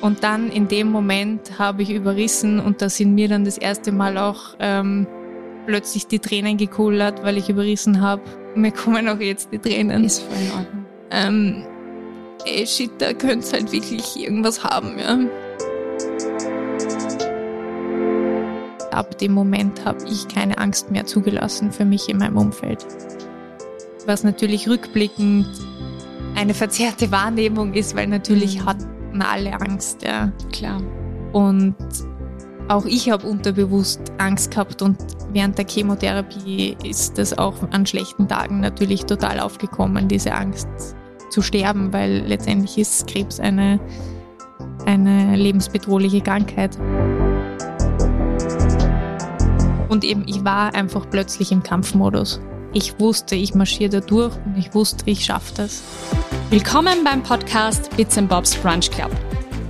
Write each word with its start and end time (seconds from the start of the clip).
Und 0.00 0.22
dann 0.22 0.50
in 0.50 0.68
dem 0.68 0.90
Moment 0.90 1.58
habe 1.58 1.82
ich 1.82 1.90
überrissen 1.90 2.60
und 2.60 2.80
da 2.82 2.88
sind 2.88 3.14
mir 3.14 3.28
dann 3.28 3.44
das 3.44 3.58
erste 3.58 3.90
Mal 3.90 4.16
auch 4.16 4.54
ähm, 4.60 5.06
plötzlich 5.66 6.06
die 6.06 6.20
Tränen 6.20 6.56
gekullert, 6.56 7.22
weil 7.24 7.36
ich 7.36 7.48
überrissen 7.48 8.00
habe. 8.00 8.22
Mir 8.54 8.70
kommen 8.70 9.08
auch 9.08 9.18
jetzt 9.18 9.52
die 9.52 9.58
Tränen. 9.58 10.04
Ist 10.04 10.22
voll 10.22 10.36
in 10.40 10.50
Ordnung. 10.52 10.86
Ähm, 11.10 11.64
ey, 12.44 12.66
shit, 12.66 12.90
da 12.98 13.12
könnte 13.12 13.52
halt 13.52 13.72
wirklich 13.72 14.16
irgendwas 14.16 14.62
haben, 14.62 14.98
ja. 14.98 15.18
Ab 18.92 19.18
dem 19.18 19.32
Moment 19.32 19.84
habe 19.84 20.04
ich 20.08 20.28
keine 20.28 20.58
Angst 20.58 20.90
mehr 20.90 21.06
zugelassen 21.06 21.72
für 21.72 21.84
mich 21.84 22.08
in 22.08 22.18
meinem 22.18 22.36
Umfeld. 22.36 22.86
Was 24.06 24.24
natürlich 24.24 24.68
rückblickend 24.68 25.46
eine 26.34 26.54
verzerrte 26.54 27.10
Wahrnehmung 27.10 27.74
ist, 27.74 27.94
weil 27.96 28.06
natürlich 28.06 28.60
mhm. 28.60 28.66
Hatten 29.18 29.22
alle 29.22 29.60
Angst, 29.60 30.02
ja. 30.02 30.32
Klar. 30.52 30.82
Und 31.32 31.74
auch 32.68 32.84
ich 32.84 33.10
habe 33.10 33.26
unterbewusst 33.26 34.00
Angst 34.18 34.50
gehabt 34.50 34.82
und 34.82 34.98
während 35.32 35.56
der 35.56 35.66
Chemotherapie 35.66 36.76
ist 36.84 37.18
das 37.18 37.36
auch 37.36 37.54
an 37.70 37.86
schlechten 37.86 38.28
Tagen 38.28 38.60
natürlich 38.60 39.04
total 39.04 39.40
aufgekommen, 39.40 40.08
diese 40.08 40.32
Angst 40.34 40.68
zu 41.30 41.42
sterben, 41.42 41.92
weil 41.92 42.24
letztendlich 42.26 42.78
ist 42.78 43.06
Krebs 43.06 43.40
eine, 43.40 43.80
eine 44.86 45.36
lebensbedrohliche 45.36 46.20
Krankheit. 46.20 46.78
Und 49.88 50.04
eben, 50.04 50.24
ich 50.26 50.44
war 50.44 50.74
einfach 50.74 51.08
plötzlich 51.08 51.52
im 51.52 51.62
Kampfmodus. 51.62 52.40
Ich 52.74 53.00
wusste, 53.00 53.34
ich 53.34 53.54
marschiere 53.54 53.88
da 53.90 54.00
durch 54.00 54.34
und 54.44 54.58
ich 54.58 54.74
wusste, 54.74 55.08
ich 55.10 55.24
schaffe 55.24 55.54
das. 55.56 55.82
Willkommen 56.50 57.04
beim 57.04 57.22
Podcast 57.22 57.94
Bits 57.94 58.16
and 58.16 58.26
Bobs 58.26 58.56
Brunch 58.56 58.90
Club, 58.90 59.10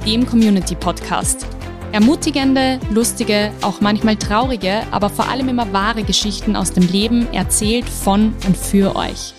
dem 0.07 0.25
Community 0.25 0.77
Podcast. 0.77 1.45
Ermutigende, 1.91 2.79
lustige, 2.93 3.51
auch 3.63 3.81
manchmal 3.81 4.15
traurige, 4.15 4.83
aber 4.93 5.11
vor 5.11 5.29
allem 5.29 5.49
immer 5.49 5.73
wahre 5.73 6.05
Geschichten 6.05 6.55
aus 6.55 6.73
dem 6.73 6.87
Leben 6.87 7.27
erzählt 7.35 7.85
von 7.89 8.33
und 8.47 8.57
für 8.57 8.95
euch. 8.95 9.35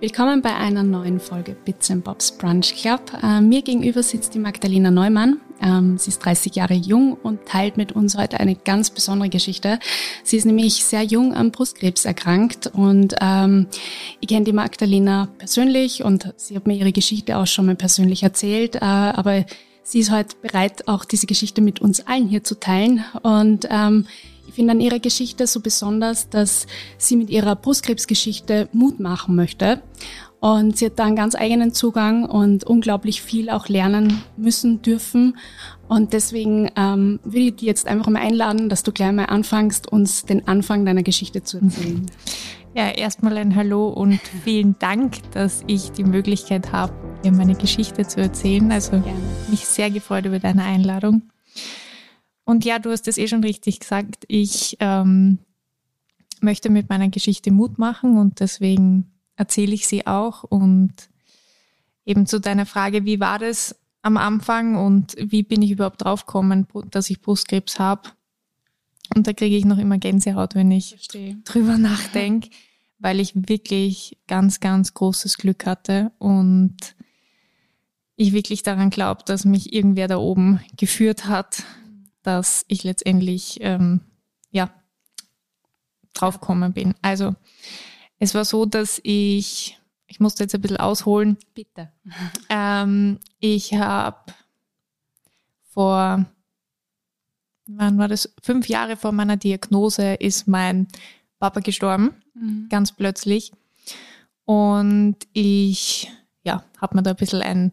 Willkommen 0.00 0.40
bei 0.40 0.54
einer 0.54 0.84
neuen 0.84 1.20
Folge 1.20 1.54
Bits 1.66 1.90
and 1.90 2.02
Bobs 2.02 2.32
Brunch 2.32 2.76
Club. 2.76 3.02
Äh, 3.22 3.42
mir 3.42 3.60
gegenüber 3.60 4.02
sitzt 4.02 4.32
die 4.32 4.38
Magdalena 4.38 4.90
Neumann. 4.90 5.38
Ähm, 5.62 5.98
sie 5.98 6.10
ist 6.10 6.24
30 6.24 6.54
Jahre 6.54 6.74
jung 6.74 7.14
und 7.14 7.46
teilt 7.46 7.76
mit 7.76 7.92
uns 7.92 8.16
heute 8.16 8.40
eine 8.40 8.54
ganz 8.54 8.90
besondere 8.90 9.28
Geschichte. 9.28 9.78
Sie 10.24 10.36
ist 10.36 10.44
nämlich 10.44 10.84
sehr 10.84 11.02
jung 11.02 11.34
am 11.34 11.50
Brustkrebs 11.50 12.04
erkrankt 12.04 12.66
und 12.68 13.14
ähm, 13.20 13.66
ich 14.20 14.28
kenne 14.28 14.44
die 14.44 14.52
Magdalena 14.52 15.28
persönlich 15.38 16.04
und 16.04 16.32
sie 16.36 16.56
hat 16.56 16.66
mir 16.66 16.76
ihre 16.76 16.92
Geschichte 16.92 17.36
auch 17.36 17.46
schon 17.46 17.66
mal 17.66 17.76
persönlich 17.76 18.22
erzählt, 18.22 18.76
äh, 18.76 18.80
aber 18.80 19.44
sie 19.82 20.00
ist 20.00 20.10
heute 20.10 20.36
bereit, 20.40 20.88
auch 20.88 21.04
diese 21.04 21.26
Geschichte 21.26 21.60
mit 21.60 21.80
uns 21.80 22.06
allen 22.06 22.28
hier 22.28 22.44
zu 22.44 22.58
teilen 22.58 23.04
und 23.22 23.66
ähm, 23.70 24.06
ich 24.50 24.56
finde 24.56 24.72
an 24.72 24.80
ihrer 24.80 24.98
Geschichte 24.98 25.46
so 25.46 25.60
besonders, 25.60 26.28
dass 26.28 26.66
sie 26.98 27.14
mit 27.14 27.30
ihrer 27.30 27.54
Brustkrebsgeschichte 27.54 28.68
Mut 28.72 28.98
machen 28.98 29.36
möchte. 29.36 29.80
Und 30.40 30.78
sie 30.78 30.86
hat 30.86 30.98
da 30.98 31.04
einen 31.04 31.16
ganz 31.16 31.34
eigenen 31.34 31.74
Zugang 31.74 32.24
und 32.24 32.64
unglaublich 32.64 33.20
viel 33.20 33.50
auch 33.50 33.68
lernen 33.68 34.22
müssen 34.38 34.80
dürfen. 34.80 35.36
Und 35.86 36.14
deswegen 36.14 36.70
ähm, 36.76 37.20
will 37.24 37.48
ich 37.48 37.56
dich 37.56 37.66
jetzt 37.66 37.86
einfach 37.86 38.08
mal 38.08 38.22
einladen, 38.22 38.70
dass 38.70 38.82
du 38.82 38.90
gleich 38.90 39.12
mal 39.12 39.26
anfängst, 39.26 39.92
uns 39.92 40.24
den 40.24 40.48
Anfang 40.48 40.86
deiner 40.86 41.02
Geschichte 41.02 41.42
zu 41.42 41.58
erzählen. 41.58 42.06
Ja, 42.74 42.88
erstmal 42.88 43.36
ein 43.36 43.54
Hallo 43.54 43.88
und 43.88 44.20
vielen 44.44 44.78
Dank, 44.78 45.30
dass 45.32 45.62
ich 45.66 45.90
die 45.90 46.04
Möglichkeit 46.04 46.72
habe, 46.72 46.94
dir 47.22 47.32
meine 47.32 47.56
Geschichte 47.56 48.06
zu 48.06 48.20
erzählen. 48.20 48.70
Also 48.72 48.92
Gerne. 48.92 49.18
mich 49.50 49.66
sehr 49.66 49.90
gefreut 49.90 50.24
über 50.24 50.38
deine 50.38 50.62
Einladung. 50.62 51.22
Und 52.44 52.64
ja, 52.64 52.78
du 52.78 52.90
hast 52.90 53.08
es 53.08 53.18
eh 53.18 53.28
schon 53.28 53.44
richtig 53.44 53.80
gesagt. 53.80 54.24
Ich 54.28 54.76
ähm, 54.80 55.38
möchte 56.40 56.70
mit 56.70 56.88
meiner 56.88 57.08
Geschichte 57.08 57.50
Mut 57.50 57.78
machen 57.78 58.16
und 58.16 58.40
deswegen 58.40 59.09
erzähle 59.40 59.74
ich 59.74 59.86
sie 59.86 60.06
auch. 60.06 60.44
Und 60.44 60.92
eben 62.04 62.26
zu 62.26 62.40
deiner 62.40 62.66
Frage, 62.66 63.04
wie 63.04 63.20
war 63.20 63.38
das 63.38 63.76
am 64.02 64.16
Anfang 64.16 64.76
und 64.76 65.16
wie 65.18 65.42
bin 65.42 65.62
ich 65.62 65.72
überhaupt 65.72 66.04
draufgekommen, 66.04 66.66
dass 66.90 67.10
ich 67.10 67.20
Brustkrebs 67.20 67.78
habe? 67.78 68.10
Und 69.14 69.26
da 69.26 69.32
kriege 69.32 69.56
ich 69.56 69.64
noch 69.64 69.78
immer 69.78 69.98
Gänsehaut, 69.98 70.54
wenn 70.54 70.70
ich 70.70 70.90
Verstehe. 70.90 71.36
drüber 71.44 71.76
nachdenke, 71.78 72.50
weil 72.98 73.18
ich 73.18 73.32
wirklich 73.34 74.18
ganz, 74.28 74.60
ganz 74.60 74.94
großes 74.94 75.36
Glück 75.36 75.66
hatte 75.66 76.12
und 76.18 76.76
ich 78.16 78.32
wirklich 78.32 78.62
daran 78.62 78.90
glaube, 78.90 79.24
dass 79.24 79.44
mich 79.44 79.72
irgendwer 79.72 80.06
da 80.06 80.18
oben 80.18 80.60
geführt 80.76 81.26
hat 81.26 81.64
dass 82.22 82.64
ich 82.68 82.84
letztendlich 82.84 83.58
ähm, 83.60 84.00
ja 84.50 84.70
draufgekommen 86.14 86.72
bin. 86.72 86.94
Also 87.02 87.34
es 88.20 88.34
war 88.34 88.44
so, 88.44 88.66
dass 88.66 89.00
ich, 89.02 89.80
ich 90.06 90.20
musste 90.20 90.44
jetzt 90.44 90.54
ein 90.54 90.60
bisschen 90.60 90.76
ausholen. 90.76 91.38
Bitte. 91.54 91.90
Ähm, 92.50 93.18
ich 93.40 93.74
habe 93.74 94.32
vor, 95.70 96.26
wann 97.66 97.98
war 97.98 98.08
das? 98.08 98.32
Fünf 98.42 98.68
Jahre 98.68 98.96
vor 98.96 99.12
meiner 99.12 99.38
Diagnose 99.38 100.14
ist 100.14 100.46
mein 100.46 100.86
Papa 101.38 101.60
gestorben, 101.60 102.14
mhm. 102.34 102.68
ganz 102.68 102.92
plötzlich. 102.92 103.52
Und 104.44 105.16
ich, 105.32 106.12
ja, 106.44 106.62
habe 106.78 106.96
mir 106.96 107.02
da 107.02 107.10
ein 107.10 107.16
bisschen 107.16 107.42
ein 107.42 107.72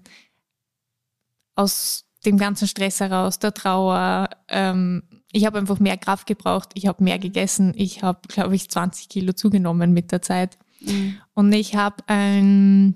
aus 1.55 2.05
dem 2.25 2.37
ganzen 2.37 2.67
Stress 2.67 3.01
heraus, 3.01 3.39
der 3.39 3.53
Trauer. 3.53 4.29
Ähm, 4.47 5.03
ich 5.31 5.45
habe 5.45 5.57
einfach 5.57 5.79
mehr 5.79 5.97
Kraft 5.97 6.27
gebraucht, 6.27 6.69
ich 6.73 6.87
habe 6.87 7.03
mehr 7.03 7.19
gegessen, 7.19 7.73
ich 7.75 8.03
habe, 8.03 8.19
glaube 8.27 8.55
ich, 8.55 8.69
20 8.69 9.09
Kilo 9.09 9.33
zugenommen 9.33 9.91
mit 9.91 10.11
der 10.11 10.21
Zeit. 10.21 10.57
Mhm. 10.81 11.17
Und 11.33 11.51
ich 11.53 11.75
habe 11.75 12.03
ein, 12.07 12.95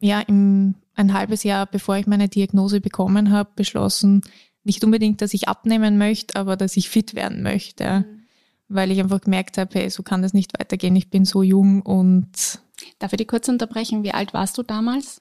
ja, 0.00 0.20
im, 0.20 0.74
ein 0.94 1.12
halbes 1.12 1.42
Jahr, 1.42 1.66
bevor 1.66 1.96
ich 1.96 2.06
meine 2.06 2.28
Diagnose 2.28 2.80
bekommen 2.80 3.30
habe, 3.30 3.50
beschlossen, 3.56 4.22
nicht 4.64 4.84
unbedingt, 4.84 5.22
dass 5.22 5.34
ich 5.34 5.48
abnehmen 5.48 5.98
möchte, 5.98 6.38
aber 6.38 6.56
dass 6.56 6.76
ich 6.76 6.88
fit 6.88 7.14
werden 7.14 7.42
möchte. 7.42 8.00
Mhm. 8.00 8.22
Weil 8.68 8.90
ich 8.90 9.00
einfach 9.00 9.20
gemerkt 9.20 9.58
habe, 9.58 9.70
hey, 9.74 9.90
so 9.90 10.02
kann 10.02 10.22
das 10.22 10.32
nicht 10.32 10.58
weitergehen. 10.58 10.96
Ich 10.96 11.10
bin 11.10 11.24
so 11.24 11.42
jung 11.42 11.82
und. 11.82 12.60
Darf 12.98 13.12
ich 13.12 13.18
dich 13.18 13.28
kurz 13.28 13.48
unterbrechen? 13.48 14.02
Wie 14.02 14.12
alt 14.12 14.32
warst 14.32 14.56
du 14.56 14.62
damals? 14.62 15.20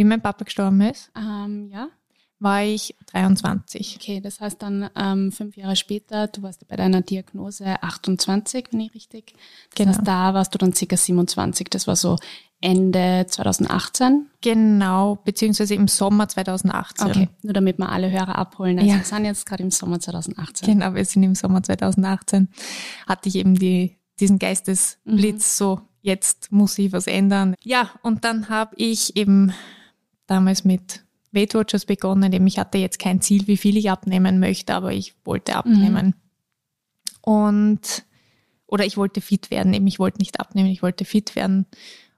wie 0.00 0.04
mein 0.04 0.22
Papa 0.22 0.44
gestorben 0.44 0.80
ist, 0.80 1.10
ähm, 1.14 1.68
ja. 1.70 1.88
War 2.40 2.64
ich 2.64 2.96
23. 3.12 3.98
Okay, 4.00 4.20
das 4.20 4.40
heißt 4.40 4.60
dann 4.62 4.88
ähm, 4.96 5.30
fünf 5.30 5.56
Jahre 5.56 5.76
später, 5.76 6.26
du 6.26 6.42
warst 6.42 6.66
bei 6.66 6.76
deiner 6.76 7.02
Diagnose 7.02 7.82
28, 7.82 8.68
wenn 8.72 8.80
ich 8.80 8.94
richtig. 8.94 9.34
Das 9.70 9.76
genau. 9.76 9.90
heißt, 9.90 10.06
da 10.06 10.34
warst 10.34 10.54
du 10.54 10.58
dann 10.58 10.72
circa 10.72 10.96
27. 10.96 11.68
Das 11.70 11.86
war 11.86 11.96
so 11.96 12.16
Ende 12.62 13.26
2018. 13.28 14.26
Genau, 14.40 15.16
beziehungsweise 15.24 15.74
im 15.74 15.88
Sommer 15.88 16.28
2018. 16.28 17.06
Okay, 17.06 17.28
nur 17.42 17.52
damit 17.52 17.78
wir 17.78 17.90
alle 17.90 18.10
Hörer 18.10 18.36
abholen. 18.36 18.78
Also 18.78 18.90
ja. 18.90 18.98
wir 18.98 19.04
sind 19.04 19.24
jetzt 19.24 19.46
gerade 19.46 19.62
im 19.62 19.70
Sommer 19.70 20.00
2018. 20.00 20.66
Genau, 20.68 20.94
wir 20.94 21.04
sind 21.04 21.22
im 21.22 21.34
Sommer 21.34 21.62
2018. 21.62 22.48
Hatte 23.06 23.28
ich 23.28 23.36
eben 23.36 23.54
die, 23.54 23.98
diesen 24.18 24.38
Geistesblitz 24.38 25.60
mhm. 25.60 25.64
so, 25.64 25.80
jetzt 26.02 26.52
muss 26.52 26.78
ich 26.78 26.92
was 26.92 27.06
ändern. 27.06 27.54
Ja, 27.62 27.90
und 28.02 28.24
dann 28.24 28.48
habe 28.48 28.74
ich 28.76 29.16
eben 29.16 29.52
damals 30.26 30.64
mit 30.64 31.02
Weight 31.32 31.54
Watchers 31.54 31.86
begonnen. 31.86 32.32
Eben 32.32 32.46
ich 32.46 32.58
hatte 32.58 32.78
jetzt 32.78 32.98
kein 32.98 33.20
Ziel, 33.20 33.46
wie 33.46 33.56
viel 33.56 33.76
ich 33.76 33.90
abnehmen 33.90 34.40
möchte, 34.40 34.74
aber 34.74 34.92
ich 34.92 35.14
wollte 35.24 35.56
abnehmen. 35.56 36.06
Mhm. 36.06 36.14
Und, 37.22 38.04
oder 38.66 38.84
ich 38.84 38.96
wollte 38.96 39.20
fit 39.20 39.50
werden. 39.50 39.74
Eben 39.74 39.86
ich 39.86 39.98
wollte 39.98 40.18
nicht 40.18 40.40
abnehmen, 40.40 40.70
ich 40.70 40.82
wollte 40.82 41.04
fit 41.04 41.36
werden. 41.36 41.66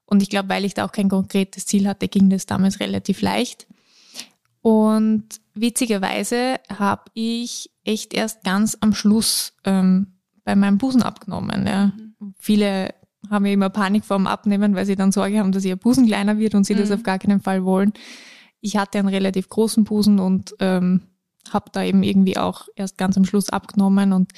Und 0.04 0.22
ich 0.22 0.30
glaube, 0.30 0.48
weil 0.48 0.64
ich 0.64 0.74
da 0.74 0.84
auch 0.84 0.92
kein 0.92 1.08
konkretes 1.08 1.66
Ziel 1.66 1.88
hatte, 1.88 2.08
ging 2.08 2.30
das 2.30 2.46
damals 2.46 2.80
relativ 2.80 3.22
leicht. 3.22 3.66
Und 4.60 5.24
witzigerweise 5.54 6.60
habe 6.68 7.04
ich 7.14 7.70
echt 7.84 8.14
erst 8.14 8.44
ganz 8.44 8.76
am 8.80 8.94
Schluss 8.94 9.54
ähm, 9.64 10.18
bei 10.44 10.54
meinem 10.54 10.78
Busen 10.78 11.02
abgenommen. 11.02 11.66
Ja. 11.66 11.86
Mhm. 11.86 12.34
Viele 12.38 12.94
haben 13.30 13.46
ja 13.46 13.52
immer 13.52 13.70
Panik 13.70 14.04
vor 14.04 14.16
dem 14.16 14.26
Abnehmen, 14.26 14.74
weil 14.74 14.86
sie 14.86 14.96
dann 14.96 15.12
Sorge 15.12 15.38
haben, 15.38 15.52
dass 15.52 15.64
ihr 15.64 15.76
Busen 15.76 16.06
kleiner 16.06 16.38
wird 16.38 16.54
und 16.54 16.64
sie 16.64 16.74
mhm. 16.74 16.78
das 16.78 16.90
auf 16.90 17.02
gar 17.02 17.18
keinen 17.18 17.40
Fall 17.40 17.64
wollen. 17.64 17.92
Ich 18.62 18.78
hatte 18.78 18.98
einen 18.98 19.08
relativ 19.08 19.50
großen 19.50 19.84
Busen 19.84 20.18
und 20.18 20.54
ähm, 20.58 21.02
habe 21.52 21.70
da 21.72 21.82
eben 21.84 22.02
irgendwie 22.02 22.38
auch 22.38 22.68
erst 22.76 22.96
ganz 22.96 23.18
am 23.18 23.26
Schluss 23.26 23.50
abgenommen 23.50 24.14
und 24.14 24.32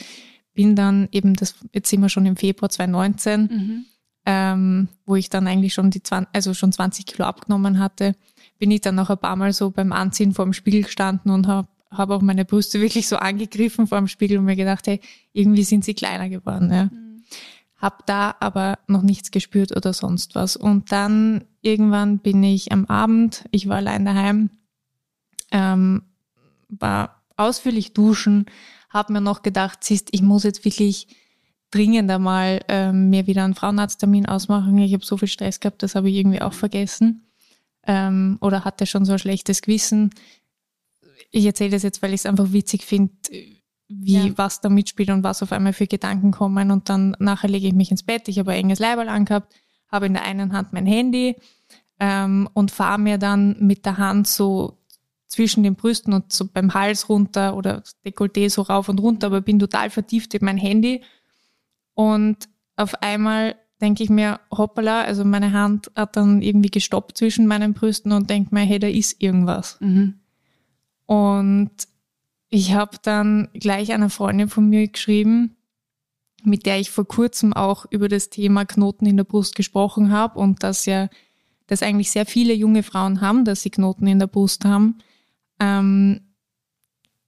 bin 0.55 0.75
dann 0.75 1.09
eben, 1.13 1.35
das 1.35 1.55
jetzt 1.73 1.91
sind 1.91 2.01
wir 2.01 2.09
schon 2.09 2.27
im 2.27 2.37
Februar 2.37 2.71
2019, 2.71 3.41
mhm. 3.41 3.85
ähm, 4.27 4.89
wo 5.07 5.15
ich 5.15 5.29
dann 5.29 5.47
eigentlich 5.47 5.75
schon 5.75 5.91
die 5.91 6.03
20, 6.03 6.35
also 6.35 6.55
schon 6.55 6.73
20 6.73 7.07
Kilo 7.07 7.25
abgenommen 7.25 7.79
hatte, 7.79 8.17
bin 8.59 8.71
ich 8.71 8.81
dann 8.81 8.97
noch 8.97 9.11
ein 9.11 9.19
paar 9.19 9.37
Mal 9.37 9.53
so 9.53 9.71
beim 9.71 9.93
Anziehen 9.93 10.33
vor 10.33 10.47
dem 10.47 10.53
Spiegel 10.55 10.83
gestanden 10.83 11.31
und 11.31 11.47
habe 11.47 11.69
hab 11.91 12.11
auch 12.11 12.23
meine 12.23 12.45
Brüste 12.45 12.81
wirklich 12.81 13.07
so 13.07 13.17
angegriffen 13.17 13.87
vor 13.87 13.99
dem 13.99 14.09
Spiegel 14.09 14.39
und 14.39 14.47
mir 14.47 14.57
gedacht, 14.57 14.87
hey, 14.87 15.01
irgendwie 15.33 15.65
sind 15.65 15.85
sie 15.85 15.95
kleiner 15.95 16.29
geworden. 16.29 16.73
Ja. 16.73 16.85
Mhm 16.87 17.04
habe 17.85 17.99
da 18.07 18.35
aber 18.41 18.79
noch 18.87 19.03
nichts 19.03 19.31
gespürt 19.31 19.77
oder 19.77 19.93
sonst 19.93 20.35
was. 20.35 20.57
Und 20.57 20.91
dann 20.91 21.45
irgendwann 21.61 22.19
bin 22.19 22.43
ich 22.43 22.73
am 22.73 22.87
Abend, 22.87 23.45
ich 23.51 23.69
war 23.69 23.77
allein 23.77 24.07
daheim, 24.07 24.49
ähm, 25.51 26.03
war 26.71 27.23
ausführlich 27.37 27.93
duschen, 27.93 28.47
habe 28.89 29.13
mir 29.13 29.21
noch 29.21 29.43
gedacht, 29.43 29.85
siehst, 29.85 30.09
ich 30.13 30.23
muss 30.23 30.45
jetzt 30.45 30.65
wirklich 30.65 31.09
dringend 31.71 32.11
einmal 32.11 32.61
ähm, 32.69 33.11
mir 33.11 33.27
wieder 33.27 33.45
einen 33.45 33.55
Frauenarzttermin 33.55 34.25
ausmachen. 34.25 34.79
Ich 34.79 34.95
habe 34.95 35.05
so 35.05 35.19
viel 35.19 35.29
Stress 35.29 35.61
gehabt, 35.61 35.83
das 35.83 35.95
habe 35.95 36.09
ich 36.09 36.17
irgendwie 36.17 36.41
auch 36.41 36.55
vergessen. 36.55 37.27
Ähm, 37.87 38.39
oder 38.41 38.65
hatte 38.65 38.87
schon 38.87 39.05
so 39.05 39.13
ein 39.13 39.19
schlechtes 39.19 39.61
Gewissen. 39.61 40.09
Ich 41.31 41.45
erzähle 41.45 41.73
das 41.73 41.83
jetzt, 41.83 42.01
weil 42.01 42.15
ich 42.15 42.21
es 42.21 42.27
einfach 42.27 42.51
witzig 42.53 42.83
finde, 42.83 43.13
wie 43.89 44.29
ja. 44.29 44.33
was 44.37 44.61
da 44.61 44.69
mitspielt 44.69 45.11
und 45.11 45.23
was 45.23 45.43
auf 45.43 45.53
einmal 45.53 45.73
für 45.73 45.87
Gedanken 45.87 46.31
kommen. 46.31 46.71
Und 46.71 46.89
dann 46.89 47.17
nachher 47.19 47.49
lege 47.49 47.67
ich 47.67 47.75
mich 47.75 47.91
ins 47.91 48.03
Bett. 48.03 48.29
Ich 48.29 48.39
habe 48.39 48.53
ein 48.53 48.59
enges 48.59 48.79
Leiberl 48.79 49.09
angehabt, 49.09 49.55
habe 49.89 50.07
in 50.07 50.15
der 50.15 50.25
einen 50.25 50.53
Hand 50.53 50.73
mein 50.73 50.87
Handy 50.87 51.37
ähm, 52.01 52.49
und 52.55 52.71
fahre 52.71 52.99
mir 52.99 53.19
dann 53.19 53.57
mit 53.61 53.87
der 53.87 53.99
Hand 53.99 54.27
so 54.27 54.79
zwischen 55.27 55.63
den 55.63 55.75
Brüsten 55.75 56.13
und 56.13 56.33
so 56.33 56.47
beim 56.47 56.75
Hals 56.75 57.09
runter 57.09 57.57
oder 57.57 57.83
Dekolleté 58.05 58.49
so 58.49 58.63
rauf 58.63 58.89
und 58.89 59.01
runter, 59.01 59.27
aber 59.29 59.41
bin 59.41 59.59
total 59.59 59.91
vertieft 59.91 60.35
in 60.35 60.45
mein 60.45 60.59
Handy 60.59 61.03
und 61.95 62.49
auf 62.77 63.03
einmal 63.03 63.57
denke 63.81 64.03
ich 64.03 64.11
mir, 64.11 64.41
hoppala, 64.51 65.03
also 65.03 65.25
meine 65.25 65.53
Hand 65.53 65.91
hat 65.95 66.17
dann 66.17 66.43
irgendwie 66.43 66.71
gestoppt 66.71 67.19
zwischen 67.19 67.47
meinen 67.47 67.75
Brüsten 67.75 68.13
und 68.13 68.31
denke 68.31 68.55
mir, 68.55 68.63
hey, 68.63 68.79
da 68.79 68.87
ist 68.87 69.23
irgendwas. 69.23 69.79
Mhm. 69.81 70.15
Und 71.07 71.71
ich 72.55 72.73
habe 72.73 72.99
dann 73.03 73.49
gleich 73.53 73.93
einer 73.93 74.11
Freundin 74.11 74.49
von 74.49 74.69
mir 74.69 74.87
geschrieben, 74.87 75.57
mit 76.45 76.67
der 76.67 76.79
ich 76.79 76.89
vor 76.89 77.05
kurzem 77.05 77.53
auch 77.53 77.85
über 77.91 78.09
das 78.09 78.31
Thema 78.31 78.65
Knoten 78.65 79.07
in 79.07 79.17
der 79.17 79.25
Brust 79.25 79.57
gesprochen 79.57 80.13
habe 80.13 80.39
und 80.39 80.63
dass 80.63 80.87
ja, 80.87 81.09
dass 81.67 81.83
eigentlich 81.83 82.13
sehr 82.13 82.27
viele 82.27 82.55
junge 82.55 82.85
Frauen 82.85 83.21
haben, 83.21 83.45
dass 83.45 83.63
sie 83.63 83.71
Knoten 83.71 84.07
in 84.07 84.21
der 84.21 84.29
Brust 84.29 84.65
haben. 84.65 84.99
Ähm, 85.59 86.21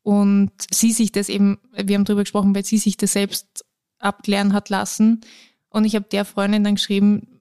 und 0.04 0.52
sie 0.70 0.92
sich 0.92 1.10
das 1.10 1.28
eben, 1.28 1.58
wir 1.72 1.96
haben 1.96 2.04
darüber 2.04 2.22
gesprochen, 2.22 2.54
weil 2.54 2.64
sie 2.64 2.78
sich 2.78 2.96
das 2.96 3.14
selbst 3.14 3.64
abklären 3.98 4.52
hat 4.52 4.68
lassen. 4.68 5.22
Und 5.70 5.86
ich 5.86 5.96
habe 5.96 6.06
der 6.08 6.24
Freundin 6.24 6.62
dann 6.62 6.76
geschrieben, 6.76 7.40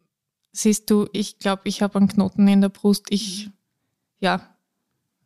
siehst 0.52 0.90
du, 0.90 1.08
ich 1.14 1.38
glaube, 1.38 1.62
ich 1.66 1.84
habe 1.84 2.00
einen 2.00 2.08
Knoten 2.08 2.48
in 2.48 2.62
der 2.62 2.70
Brust. 2.70 3.06
Ich, 3.10 3.52
ja, 4.20 4.42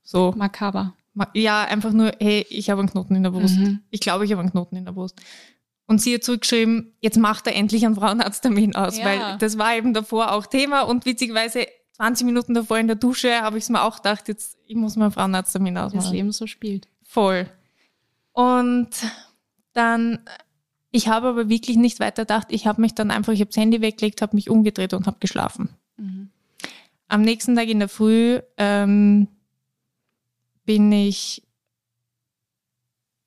so. 0.04 0.34
Makaber. 0.36 0.94
Ja, 1.34 1.64
einfach 1.64 1.92
nur, 1.92 2.12
hey, 2.20 2.46
ich 2.50 2.70
habe 2.70 2.80
einen 2.80 2.90
Knoten 2.90 3.16
in 3.16 3.24
der 3.24 3.32
Brust. 3.32 3.58
Mhm. 3.58 3.82
Ich 3.90 4.00
glaube, 4.00 4.26
ich 4.26 4.32
habe 4.32 4.42
einen 4.42 4.52
Knoten 4.52 4.76
in 4.76 4.86
der 4.86 4.92
Brust. 4.92 5.20
Und 5.88 6.02
sie 6.02 6.14
hat 6.14 6.24
zurückgeschrieben, 6.24 6.94
jetzt 7.02 7.18
macht 7.18 7.48
er 7.48 7.56
endlich 7.56 7.86
einen 7.86 7.96
Frauenarzttermin 7.96 8.76
aus, 8.76 9.00
ja. 9.00 9.06
weil 9.06 9.38
das 9.40 9.58
war 9.58 9.76
eben 9.76 9.94
davor 9.94 10.32
auch 10.34 10.46
Thema 10.46 10.82
und 10.82 11.06
witzigerweise 11.06 11.66
20 11.94 12.26
Minuten 12.26 12.54
davor 12.54 12.78
in 12.78 12.88
der 12.88 12.96
Dusche 12.96 13.42
habe 13.42 13.58
ich 13.58 13.64
es 13.64 13.70
mir 13.70 13.82
auch 13.82 13.98
gedacht, 13.98 14.28
jetzt, 14.28 14.58
ich 14.66 14.76
muss 14.76 14.96
mal 14.96 15.06
einen 15.06 15.14
Frauenarzttermin 15.14 15.78
ausmachen. 15.78 16.04
Das 16.04 16.12
Leben 16.12 16.32
so 16.32 16.48
spielt. 16.48 16.88
Voll. 17.04 17.50
Und 18.34 18.90
dann 19.74 20.20
ich 20.92 21.08
habe 21.08 21.28
aber 21.28 21.50
wirklich 21.50 21.78
nicht 21.78 22.00
weiter 22.00 22.24
gedacht. 22.24 22.48
Ich 22.50 22.66
habe 22.66 22.82
mich 22.82 22.96
dann 22.96 23.12
einfach, 23.12 23.34
ich 23.34 23.42
habe 23.42 23.50
das 23.50 23.58
Handy 23.58 23.82
weggelegt, 23.82 24.22
habe 24.22 24.36
mich 24.36 24.50
umgedreht 24.50 24.94
und 24.94 25.06
habe 25.06 25.18
geschlafen. 25.20 25.70
Mhm. 25.98 26.30
Am 27.08 27.22
nächsten 27.22 27.56
Tag 27.56 27.68
in 27.68 27.80
der 27.80 27.90
Früh 27.90 28.40
ähm, 28.58 29.28
bin 30.70 30.92
ich, 30.92 31.42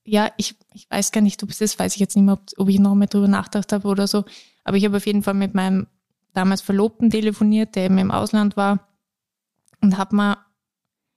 ja, 0.04 0.30
ich, 0.36 0.54
ich 0.74 0.88
weiß 0.88 1.10
gar 1.10 1.22
nicht, 1.22 1.42
ob 1.42 1.50
es 1.50 1.58
das, 1.58 1.76
weiß 1.76 1.94
ich 1.94 2.00
jetzt 2.00 2.14
nicht 2.14 2.24
mehr, 2.24 2.34
ob, 2.34 2.44
ob 2.56 2.68
ich 2.68 2.78
noch 2.78 2.94
mal 2.94 3.06
drüber 3.06 3.26
nachgedacht 3.26 3.72
habe 3.72 3.88
oder 3.88 4.06
so. 4.06 4.24
Aber 4.62 4.76
ich 4.76 4.84
habe 4.84 4.96
auf 4.96 5.06
jeden 5.06 5.24
Fall 5.24 5.34
mit 5.34 5.52
meinem 5.52 5.88
damals 6.34 6.60
Verlobten 6.60 7.10
telefoniert, 7.10 7.74
der 7.74 7.86
eben 7.86 7.98
im 7.98 8.12
Ausland 8.12 8.56
war 8.56 8.86
und 9.80 9.98
habe 9.98 10.14
mal 10.14 10.36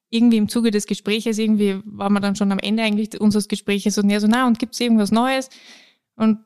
irgendwie 0.09 0.37
im 0.37 0.49
Zuge 0.49 0.71
des 0.71 0.87
Gespräches, 0.87 1.37
irgendwie 1.37 1.79
war 1.85 2.09
man 2.09 2.23
dann 2.23 2.35
schon 2.35 2.51
am 2.51 2.57
Ende 2.57 2.81
eigentlich 2.81 3.21
unseres 3.21 3.47
Gespräches 3.47 3.99
und 3.99 4.09
er 4.09 4.19
so, 4.19 4.25
na, 4.25 4.47
und 4.47 4.57
gibt 4.57 4.73
es 4.73 4.79
irgendwas 4.79 5.11
Neues? 5.11 5.51
Und 6.15 6.39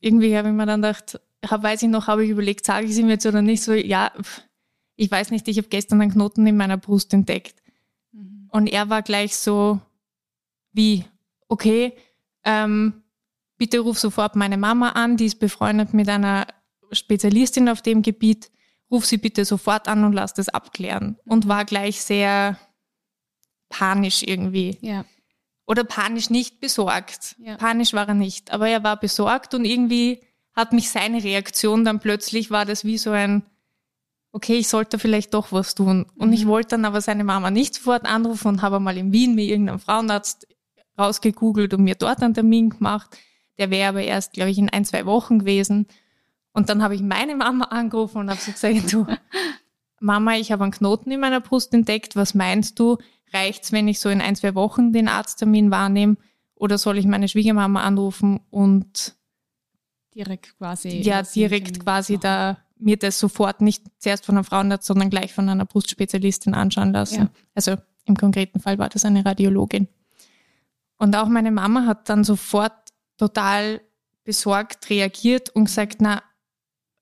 irgendwie 0.00 0.34
habe 0.34 0.48
ich 0.48 0.54
mir 0.54 0.64
dann 0.64 0.80
gedacht, 0.80 1.20
hab, 1.44 1.62
weiß 1.62 1.82
ich 1.82 1.90
noch, 1.90 2.06
habe 2.06 2.24
ich 2.24 2.30
überlegt, 2.30 2.64
sage 2.64 2.86
ich 2.86 2.92
es 2.92 2.98
ihm 2.98 3.10
jetzt 3.10 3.26
oder 3.26 3.42
nicht, 3.42 3.62
so, 3.62 3.74
ja, 3.74 4.12
ich 4.96 5.10
weiß 5.10 5.30
nicht, 5.30 5.46
ich 5.46 5.58
habe 5.58 5.68
gestern 5.68 6.00
einen 6.00 6.10
Knoten 6.10 6.46
in 6.46 6.56
meiner 6.56 6.78
Brust 6.78 7.12
entdeckt. 7.12 7.59
Und 8.50 8.66
er 8.66 8.88
war 8.90 9.02
gleich 9.02 9.36
so, 9.36 9.80
wie, 10.72 11.04
okay, 11.48 11.92
ähm, 12.44 13.02
bitte 13.56 13.80
ruf 13.80 13.98
sofort 13.98 14.36
meine 14.36 14.56
Mama 14.56 14.90
an, 14.90 15.16
die 15.16 15.26
ist 15.26 15.38
befreundet 15.38 15.94
mit 15.94 16.08
einer 16.08 16.46
Spezialistin 16.92 17.68
auf 17.68 17.82
dem 17.82 18.02
Gebiet, 18.02 18.50
ruf 18.90 19.06
sie 19.06 19.18
bitte 19.18 19.44
sofort 19.44 19.88
an 19.88 20.04
und 20.04 20.12
lass 20.12 20.34
das 20.34 20.48
abklären. 20.48 21.18
Und 21.26 21.48
war 21.48 21.64
gleich 21.64 22.00
sehr 22.00 22.58
panisch 23.68 24.22
irgendwie. 24.22 24.78
Ja 24.80 25.04
oder 25.70 25.84
panisch 25.84 26.30
nicht 26.30 26.58
besorgt. 26.58 27.36
Ja. 27.38 27.56
Panisch 27.56 27.92
war 27.92 28.08
er 28.08 28.14
nicht, 28.14 28.50
aber 28.50 28.68
er 28.68 28.82
war 28.82 28.98
besorgt 28.98 29.54
und 29.54 29.64
irgendwie 29.64 30.20
hat 30.52 30.72
mich 30.72 30.90
seine 30.90 31.22
Reaktion 31.22 31.84
dann 31.84 32.00
plötzlich 32.00 32.50
war 32.50 32.64
das 32.64 32.84
wie 32.84 32.98
so 32.98 33.12
ein, 33.12 33.44
okay, 34.32 34.58
ich 34.58 34.68
sollte 34.68 34.98
vielleicht 34.98 35.34
doch 35.34 35.52
was 35.52 35.74
tun. 35.74 36.06
Und 36.16 36.28
mhm. 36.28 36.34
ich 36.34 36.46
wollte 36.46 36.70
dann 36.70 36.84
aber 36.84 37.00
seine 37.00 37.24
Mama 37.24 37.50
nicht 37.50 37.74
sofort 37.74 38.06
anrufen 38.06 38.48
und 38.48 38.62
habe 38.62 38.80
mal 38.80 38.96
in 38.96 39.12
Wien 39.12 39.34
mir 39.34 39.44
irgendeinen 39.44 39.78
Frauenarzt 39.78 40.46
rausgegoogelt 40.98 41.74
und 41.74 41.84
mir 41.84 41.94
dort 41.94 42.22
einen 42.22 42.34
Termin 42.34 42.70
gemacht. 42.70 43.16
Der 43.58 43.70
wäre 43.70 43.88
aber 43.90 44.02
erst, 44.02 44.32
glaube 44.32 44.50
ich, 44.50 44.58
in 44.58 44.70
ein, 44.70 44.84
zwei 44.84 45.06
Wochen 45.06 45.40
gewesen. 45.40 45.86
Und 46.52 46.68
dann 46.68 46.82
habe 46.82 46.94
ich 46.94 47.02
meine 47.02 47.36
Mama 47.36 47.66
angerufen 47.66 48.18
und 48.18 48.30
habe 48.30 48.40
so 48.40 48.52
gesagt, 48.52 48.92
du, 48.92 49.06
Mama, 50.00 50.36
ich 50.36 50.52
habe 50.52 50.64
einen 50.64 50.72
Knoten 50.72 51.10
in 51.10 51.20
meiner 51.20 51.40
Brust 51.40 51.74
entdeckt. 51.74 52.16
Was 52.16 52.34
meinst 52.34 52.78
du? 52.78 52.98
reicht's, 53.32 53.72
wenn 53.72 53.88
ich 53.88 54.00
so 54.00 54.08
in 54.08 54.20
ein, 54.20 54.36
zwei 54.36 54.54
Wochen 54.54 54.92
den 54.92 55.08
Arzttermin 55.08 55.70
wahrnehme? 55.70 56.16
Oder 56.54 56.78
soll 56.78 56.98
ich 56.98 57.06
meine 57.06 57.28
Schwiegermama 57.28 57.82
anrufen 57.82 58.40
und 58.50 59.16
direkt 60.14 60.56
quasi. 60.58 61.00
Ja, 61.00 61.22
direkt 61.22 61.80
quasi 61.80 62.14
machen. 62.14 62.22
da 62.22 62.58
mir 62.80 62.96
das 62.96 63.18
sofort 63.18 63.60
nicht 63.60 63.84
zuerst 63.98 64.26
von 64.26 64.36
einer 64.36 64.44
Frauenarzt, 64.44 64.86
sondern 64.86 65.10
gleich 65.10 65.32
von 65.32 65.48
einer 65.48 65.64
Brustspezialistin 65.64 66.54
anschauen 66.54 66.92
lassen. 66.92 67.22
Ja. 67.22 67.30
Also 67.54 67.76
im 68.04 68.16
konkreten 68.16 68.60
Fall 68.60 68.78
war 68.78 68.88
das 68.88 69.04
eine 69.04 69.24
Radiologin. 69.24 69.88
Und 70.96 71.16
auch 71.16 71.28
meine 71.28 71.50
Mama 71.50 71.86
hat 71.86 72.08
dann 72.08 72.24
sofort 72.24 72.72
total 73.16 73.80
besorgt 74.24 74.90
reagiert 74.90 75.50
und 75.50 75.66
gesagt, 75.66 75.96
na, 76.00 76.22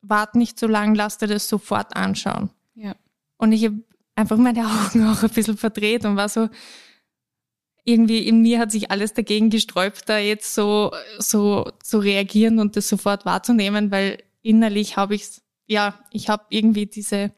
wart 0.03 0.35
nicht 0.35 0.59
so 0.59 0.67
lang, 0.67 0.95
lass 0.95 1.19
dir 1.19 1.27
das 1.27 1.49
sofort 1.49 1.97
anschauen. 1.97 2.51
Ja. 2.75 2.95
Und 3.37 3.53
ich 3.53 3.65
habe 3.65 3.83
einfach 4.15 4.37
meine 4.37 4.67
Augen 4.67 5.07
auch 5.07 5.23
ein 5.23 5.31
bisschen 5.31 5.57
verdreht 5.57 6.05
und 6.05 6.17
war 6.17 6.29
so, 6.29 6.49
irgendwie 7.85 8.27
in 8.29 8.43
mir 8.43 8.59
hat 8.59 8.71
sich 8.71 8.91
alles 8.91 9.15
dagegen 9.15 9.49
gesträubt, 9.49 10.09
da 10.09 10.19
jetzt 10.19 10.55
so, 10.55 10.93
so 11.19 11.71
zu 11.83 11.99
reagieren 11.99 12.59
und 12.59 12.77
das 12.77 12.89
sofort 12.89 13.25
wahrzunehmen, 13.25 13.91
weil 13.91 14.23
innerlich 14.43 14.97
habe 14.97 15.15
ich 15.15 15.41
ja, 15.69 15.95
ich 16.11 16.29
habe 16.29 16.45
irgendwie 16.49 16.87
diese 16.87 17.33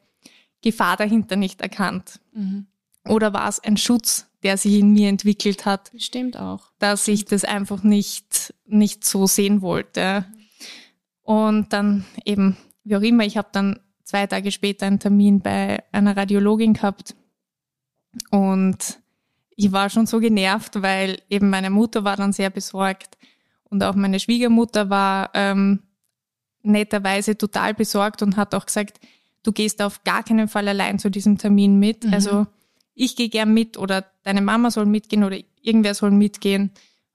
Gefahr 0.61 0.97
dahinter 0.97 1.35
nicht 1.35 1.61
erkannt. 1.61 2.19
Mhm. 2.33 2.67
Oder 3.07 3.33
war 3.33 3.47
es 3.47 3.59
ein 3.59 3.77
Schutz, 3.77 4.27
der 4.43 4.57
sich 4.57 4.73
in 4.79 4.93
mir 4.93 5.09
entwickelt 5.09 5.65
hat? 5.65 5.91
Stimmt 5.97 6.37
auch. 6.37 6.71
Dass 6.79 7.07
ich 7.07 7.25
das 7.25 7.43
einfach 7.43 7.83
nicht, 7.83 8.53
nicht 8.65 9.03
so 9.03 9.27
sehen 9.27 9.61
wollte. 9.61 10.25
Und 11.21 11.73
dann 11.73 12.05
eben, 12.25 12.57
wie 12.83 12.95
auch 12.95 13.01
immer, 13.01 13.25
ich 13.25 13.37
habe 13.37 13.49
dann 13.51 13.79
zwei 14.03 14.27
Tage 14.27 14.51
später 14.51 14.85
einen 14.85 14.99
Termin 14.99 15.41
bei 15.41 15.83
einer 15.91 16.15
Radiologin 16.15 16.73
gehabt. 16.73 17.15
Und 18.29 18.99
ich 19.55 19.71
war 19.71 19.89
schon 19.89 20.05
so 20.05 20.19
genervt, 20.19 20.81
weil 20.81 21.21
eben 21.29 21.49
meine 21.49 21.69
Mutter 21.69 22.03
war 22.03 22.17
dann 22.17 22.33
sehr 22.33 22.49
besorgt 22.49 23.17
und 23.63 23.83
auch 23.83 23.95
meine 23.95 24.19
Schwiegermutter 24.19 24.89
war 24.89 25.31
ähm, 25.33 25.83
netterweise 26.63 27.37
total 27.37 27.73
besorgt 27.73 28.21
und 28.21 28.37
hat 28.37 28.53
auch 28.55 28.65
gesagt, 28.65 28.99
du 29.43 29.51
gehst 29.51 29.81
auf 29.81 30.03
gar 30.03 30.23
keinen 30.23 30.47
Fall 30.47 30.67
allein 30.67 30.99
zu 30.99 31.09
diesem 31.09 31.37
Termin 31.37 31.79
mit. 31.79 32.05
Mhm. 32.05 32.13
Also 32.13 32.47
ich 32.93 33.15
gehe 33.15 33.29
gern 33.29 33.53
mit 33.53 33.77
oder 33.77 34.05
deine 34.23 34.41
Mama 34.41 34.71
soll 34.71 34.85
mitgehen 34.85 35.23
oder 35.23 35.37
irgendwer 35.61 35.93
soll 35.93 36.11
mitgehen. 36.11 36.71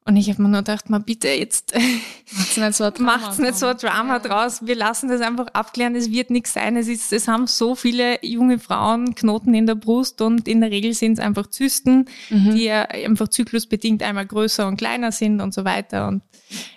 Und 0.07 0.15
ich 0.15 0.31
habe 0.31 0.41
mir 0.41 0.49
nur 0.49 0.61
gedacht, 0.61 0.89
mal 0.89 1.01
bitte 1.01 1.27
jetzt 1.27 1.75
macht's 2.33 2.57
nicht 2.57 2.75
so 2.75 2.85
ein 2.85 2.95
Drama, 2.95 3.17
macht's 3.17 3.39
nicht 3.39 3.57
so 3.57 3.67
ein 3.67 3.77
Drama 3.77 4.15
ja. 4.15 4.19
draus. 4.21 4.65
Wir 4.65 4.77
lassen 4.77 5.09
das 5.09 5.21
einfach 5.21 5.49
abklären. 5.49 5.97
Es 5.97 6.13
wird 6.13 6.31
nichts 6.31 6.53
sein. 6.53 6.77
Es 6.77 6.87
ist, 6.87 7.13
es 7.13 7.27
haben 7.27 7.49
so 7.49 7.75
viele 7.75 8.25
junge 8.25 8.61
Frauen 8.61 9.17
Knoten 9.17 9.53
in 9.53 9.67
der 9.67 9.75
Brust 9.75 10.23
und 10.23 10.47
in 10.47 10.61
der 10.61 10.71
Regel 10.71 10.95
sind 10.95 11.15
es 11.15 11.19
einfach 11.19 11.49
Zysten, 11.49 12.05
mhm. 12.31 12.55
die 12.55 12.65
ja 12.65 12.83
einfach 12.83 13.27
zyklusbedingt 13.27 14.01
einmal 14.05 14.27
größer 14.27 14.69
und 14.69 14.77
kleiner 14.77 15.11
sind 15.11 15.41
und 15.41 15.53
so 15.53 15.65
weiter. 15.65 16.07
Und 16.07 16.23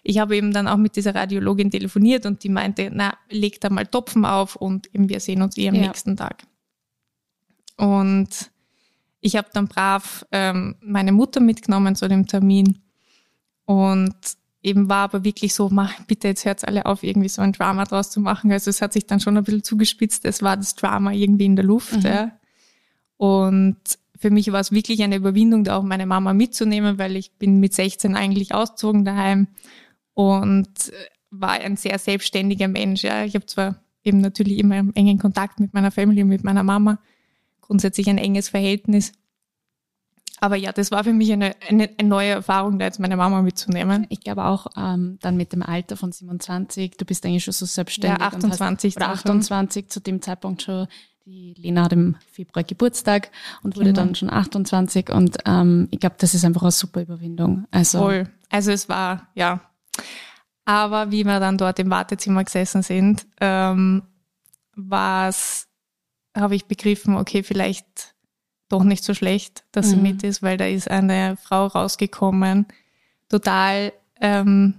ich 0.02 0.18
habe 0.18 0.36
eben 0.36 0.52
dann 0.52 0.68
auch 0.68 0.78
mit 0.78 0.96
dieser 0.96 1.14
Radiologin 1.14 1.70
telefoniert 1.70 2.26
und 2.26 2.44
die 2.44 2.50
meinte, 2.50 2.90
na, 2.92 3.14
leg 3.30 3.62
da 3.62 3.70
mal 3.70 3.86
Topfen 3.86 4.26
auf 4.26 4.56
und 4.56 4.88
eben 4.96 5.08
wir 5.08 5.20
sehen 5.20 5.44
uns 5.44 5.56
eh 5.56 5.70
am 5.70 5.76
ja. 5.76 5.82
nächsten 5.82 6.18
Tag. 6.18 6.42
Und 7.78 8.50
ich 9.22 9.36
habe 9.36 9.50
dann 9.54 9.68
brav 9.68 10.26
ähm, 10.32 10.78
meine 10.82 11.12
Mutter 11.12 11.42
mitgenommen 11.42 11.96
zu 11.96 12.08
dem 12.08 12.26
Termin 12.26 12.80
und 13.70 14.16
eben 14.64 14.90
war 14.90 15.04
aber 15.04 15.24
wirklich 15.24 15.54
so, 15.54 15.70
mach, 15.70 16.02
bitte 16.08 16.28
jetzt 16.28 16.44
hört's 16.44 16.64
alle 16.64 16.88
auf, 16.88 17.04
irgendwie 17.04 17.30
so 17.30 17.44
ein 17.44 17.54
Drama 17.54 17.84
draus 17.84 18.10
zu 18.10 18.20
machen. 18.20 18.52
Also 18.52 18.72
es 18.72 18.82
hat 18.82 18.94
sich 18.94 19.06
dann 19.06 19.20
schon 19.20 19.38
ein 19.38 19.44
bisschen 19.44 19.64
zugespitzt. 19.64 20.26
Es 20.26 20.42
war 20.42 20.58
das 20.58 20.74
Drama 20.74 21.12
irgendwie 21.12 21.46
in 21.46 21.56
der 21.56 21.66
Luft. 21.66 21.98
Mhm. 21.98 22.02
Ja. 22.02 22.32
Und 23.18 23.78
für 24.18 24.32
mich 24.32 24.52
war 24.52 24.60
es 24.60 24.72
wirklich 24.72 25.04
eine 25.04 25.18
Überwindung, 25.18 25.66
da 25.66 25.78
auch 25.78 25.84
meine 25.84 26.08
Mama 26.08 26.34
mitzunehmen, 26.34 26.98
weil 26.98 27.16
ich 27.16 27.34
bin 27.34 27.60
mit 27.60 27.76
16 27.76 28.16
eigentlich 28.16 28.56
ausgezogen 28.56 29.06
daheim 29.06 29.50
und 30.16 30.92
war 31.30 31.52
ein 31.52 31.78
sehr 31.78 32.00
selbstständiger 32.00 32.68
Mensch. 32.68 33.04
Ja. 33.04 33.24
Ich 33.24 33.36
habe 33.36 33.46
zwar 33.46 33.84
eben 34.04 34.20
natürlich 34.20 34.58
immer 34.58 34.78
einen 34.78 34.96
engen 34.96 35.20
Kontakt 35.20 35.60
mit 35.60 35.76
meiner 35.76 35.92
Familie, 35.92 36.26
mit 36.26 36.44
meiner 36.44 36.64
Mama, 36.64 36.98
grundsätzlich 37.62 38.10
ein 38.10 38.18
enges 38.18 38.50
Verhältnis. 38.50 39.12
Aber 40.42 40.56
ja, 40.56 40.72
das 40.72 40.92
war 40.92 41.04
für 41.04 41.14
mich 41.14 41.32
eine, 41.32 41.56
eine, 41.68 41.90
eine 41.98 42.08
neue 42.08 42.30
Erfahrung, 42.30 42.80
da 42.80 42.86
jetzt 42.86 43.00
meine 43.00 43.18
Mama 43.18 43.42
mitzunehmen. 43.42 44.08
Ich 44.10 44.22
glaube 44.22 44.46
auch 44.46 44.68
ähm, 44.78 45.18
dann 45.22 45.36
mit 45.36 45.52
dem 45.52 45.62
Alter 45.62 45.98
von 45.98 46.12
27, 46.12 46.98
du 46.98 47.06
bist 47.06 47.26
eigentlich 47.26 47.44
schon 47.44 47.54
so 47.54 47.66
selbstständig. 47.66 48.20
Ja, 48.20 48.28
28. 48.28 48.96
Hast, 48.96 48.98
oder 48.98 49.10
28 49.10 49.90
zu 49.90 50.00
dem 50.00 50.22
Zeitpunkt 50.22 50.64
schon. 50.64 50.88
Die 51.26 51.54
Lena 51.58 51.84
hat 51.84 51.94
im 51.94 52.16
Februar 52.32 52.64
Geburtstag 52.64 53.30
und 53.62 53.76
wurde 53.76 53.88
genau. 53.88 54.02
dann 54.02 54.16
schon 54.16 54.32
28 54.32 55.10
und 55.12 55.38
ähm, 55.46 55.88
ich 55.92 56.00
glaube, 56.00 56.16
das 56.18 56.34
ist 56.34 56.44
einfach 56.44 56.64
eine 56.64 56.72
super 56.72 57.02
Überwindung. 57.02 57.68
Also, 57.70 58.00
Voll. 58.00 58.30
Also 58.50 58.72
es 58.72 58.90
war, 58.90 59.28
ja. 59.36 59.62
Aber 60.66 61.12
wie 61.12 61.26
wir 61.26 61.40
dann 61.40 61.58
dort 61.58 61.78
im 61.80 61.90
Wartezimmer 61.90 62.44
gesessen 62.44 62.82
sind, 62.82 63.28
ähm, 63.42 64.04
war 64.76 65.30
es, 65.30 65.68
habe 66.36 66.56
ich 66.56 66.66
begriffen, 66.66 67.16
okay, 67.16 67.44
vielleicht 67.44 68.16
doch 68.70 68.84
nicht 68.84 69.04
so 69.04 69.14
schlecht, 69.14 69.64
dass 69.72 69.88
mhm. 69.88 69.90
sie 69.90 69.98
mit 69.98 70.24
ist, 70.24 70.42
weil 70.42 70.58
da 70.58 70.66
ist 70.66 70.90
eine 70.90 71.38
Frau 71.38 71.68
rausgekommen, 71.68 72.68
total, 73.28 73.92
ähm, 74.22 74.76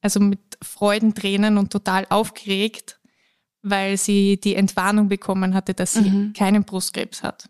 also 0.00 0.20
mit 0.20 0.40
Freudentränen 0.62 1.56
und 1.56 1.72
total 1.72 2.06
aufgeregt, 2.10 2.98
weil 3.62 3.96
sie 3.96 4.38
die 4.38 4.56
Entwarnung 4.56 5.08
bekommen 5.08 5.54
hatte, 5.54 5.74
dass 5.74 5.94
sie 5.94 6.10
mhm. 6.10 6.32
keinen 6.32 6.64
Brustkrebs 6.64 7.22
hat. 7.22 7.48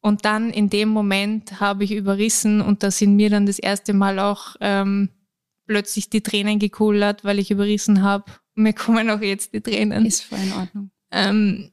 Und 0.00 0.26
dann 0.26 0.50
in 0.50 0.68
dem 0.68 0.90
Moment 0.90 1.60
habe 1.60 1.84
ich 1.84 1.92
überrissen 1.92 2.60
und 2.60 2.82
da 2.82 2.90
sind 2.90 3.16
mir 3.16 3.30
dann 3.30 3.46
das 3.46 3.58
erste 3.58 3.94
Mal 3.94 4.18
auch 4.18 4.54
ähm, 4.60 5.08
plötzlich 5.66 6.10
die 6.10 6.20
Tränen 6.20 6.58
gekullert, 6.58 7.24
weil 7.24 7.38
ich 7.38 7.50
überrissen 7.50 8.02
habe. 8.02 8.30
Mir 8.54 8.74
kommen 8.74 9.08
auch 9.08 9.22
jetzt 9.22 9.54
die 9.54 9.62
Tränen. 9.62 10.04
Ist 10.04 10.24
voll 10.24 10.40
in 10.40 10.52
Ordnung. 10.52 10.90
Ähm, 11.10 11.70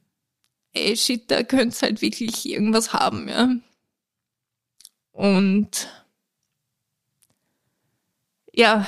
ey, 0.72 0.96
shit, 0.96 1.30
da 1.30 1.42
könnte 1.42 1.80
halt 1.82 2.02
wirklich 2.02 2.48
irgendwas 2.48 2.92
haben, 2.92 3.28
ja. 3.28 3.48
Und 5.12 5.88
ja, 8.54 8.86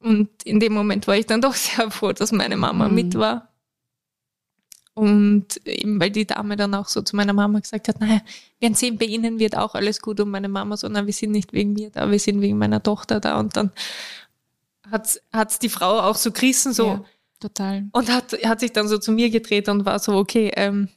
und 0.00 0.30
in 0.44 0.60
dem 0.60 0.72
Moment 0.72 1.06
war 1.06 1.16
ich 1.16 1.26
dann 1.26 1.40
doch 1.42 1.54
sehr 1.54 1.90
froh, 1.90 2.12
dass 2.12 2.32
meine 2.32 2.56
Mama 2.56 2.88
mhm. 2.88 2.94
mit 2.94 3.14
war. 3.14 3.48
Und 4.94 5.66
eben, 5.66 6.00
weil 6.00 6.10
die 6.10 6.26
Dame 6.26 6.56
dann 6.56 6.74
auch 6.74 6.88
so 6.88 7.02
zu 7.02 7.16
meiner 7.16 7.34
Mama 7.34 7.58
gesagt 7.58 7.88
hat, 7.88 8.00
naja, 8.00 8.22
werden 8.60 8.74
sehen, 8.74 8.96
bei 8.96 9.04
Ihnen 9.04 9.38
wird 9.38 9.54
auch 9.54 9.74
alles 9.74 10.00
gut 10.00 10.20
und 10.20 10.30
meine 10.30 10.48
Mama 10.48 10.78
so, 10.78 10.88
na, 10.88 11.04
wir 11.04 11.12
sind 11.12 11.32
nicht 11.32 11.52
wegen 11.52 11.74
mir 11.74 11.90
da, 11.90 12.10
wir 12.10 12.18
sind 12.18 12.40
wegen 12.40 12.56
meiner 12.56 12.82
Tochter 12.82 13.20
da. 13.20 13.38
Und 13.38 13.58
dann 13.58 13.72
hat 14.90 15.20
hat's 15.32 15.58
die 15.58 15.68
Frau 15.68 16.00
auch 16.00 16.16
so 16.16 16.32
gerissen, 16.32 16.72
so, 16.72 16.86
ja. 16.86 17.04
Total. 17.40 17.84
Und 17.92 18.10
hat, 18.10 18.32
hat 18.44 18.60
sich 18.60 18.72
dann 18.72 18.88
so 18.88 18.98
zu 18.98 19.12
mir 19.12 19.30
gedreht 19.30 19.68
und 19.68 19.84
war 19.84 19.98
so, 19.98 20.14
okay, 20.14 20.52
ähm, 20.56 20.88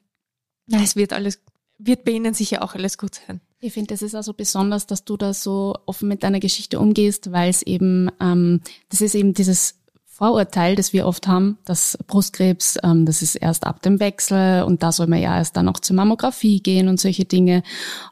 na, 0.68 0.82
es 0.82 0.96
wird 0.96 1.14
alles, 1.14 1.42
wird 1.78 2.06
bei 2.06 2.12
Ihnen 2.12 2.34
sicher 2.34 2.64
auch 2.64 2.76
alles 2.76 2.98
gut 2.98 3.16
sein. 3.16 3.42
Ich 3.60 3.74
finde, 3.74 3.94
es 3.94 4.02
ist 4.02 4.16
also 4.16 4.34
besonders, 4.34 4.88
dass 4.88 5.04
du 5.04 5.18
da 5.18 5.34
so 5.34 5.76
offen 5.86 6.08
mit 6.08 6.24
deiner 6.24 6.40
Geschichte 6.40 6.80
umgehst, 6.80 7.32
weil 7.32 7.50
es 7.50 7.62
eben, 7.62 8.10
ähm, 8.22 8.62
das 8.90 9.02
ist 9.02 9.16
eben 9.16 9.34
dieses 9.34 9.76
Vorurteil, 10.06 10.76
das 10.76 10.94
wir 10.94 11.06
oft 11.06 11.28
haben, 11.28 11.58
dass 11.66 11.98
Brustkrebs, 12.08 12.78
ähm, 12.84 13.06
das 13.06 13.22
ist 13.22 13.36
erst 13.36 13.66
ab 13.66 13.82
dem 13.82 14.00
Wechsel 14.00 14.64
und 14.64 14.84
da 14.84 14.92
soll 14.92 15.08
man 15.08 15.22
ja 15.22 15.38
erst 15.38 15.58
dann 15.58 15.66
noch 15.66 15.80
zur 15.80 15.96
Mammographie 15.96 16.62
gehen 16.62 16.88
und 16.88 17.00
solche 17.00 17.26
Dinge. 17.26 17.64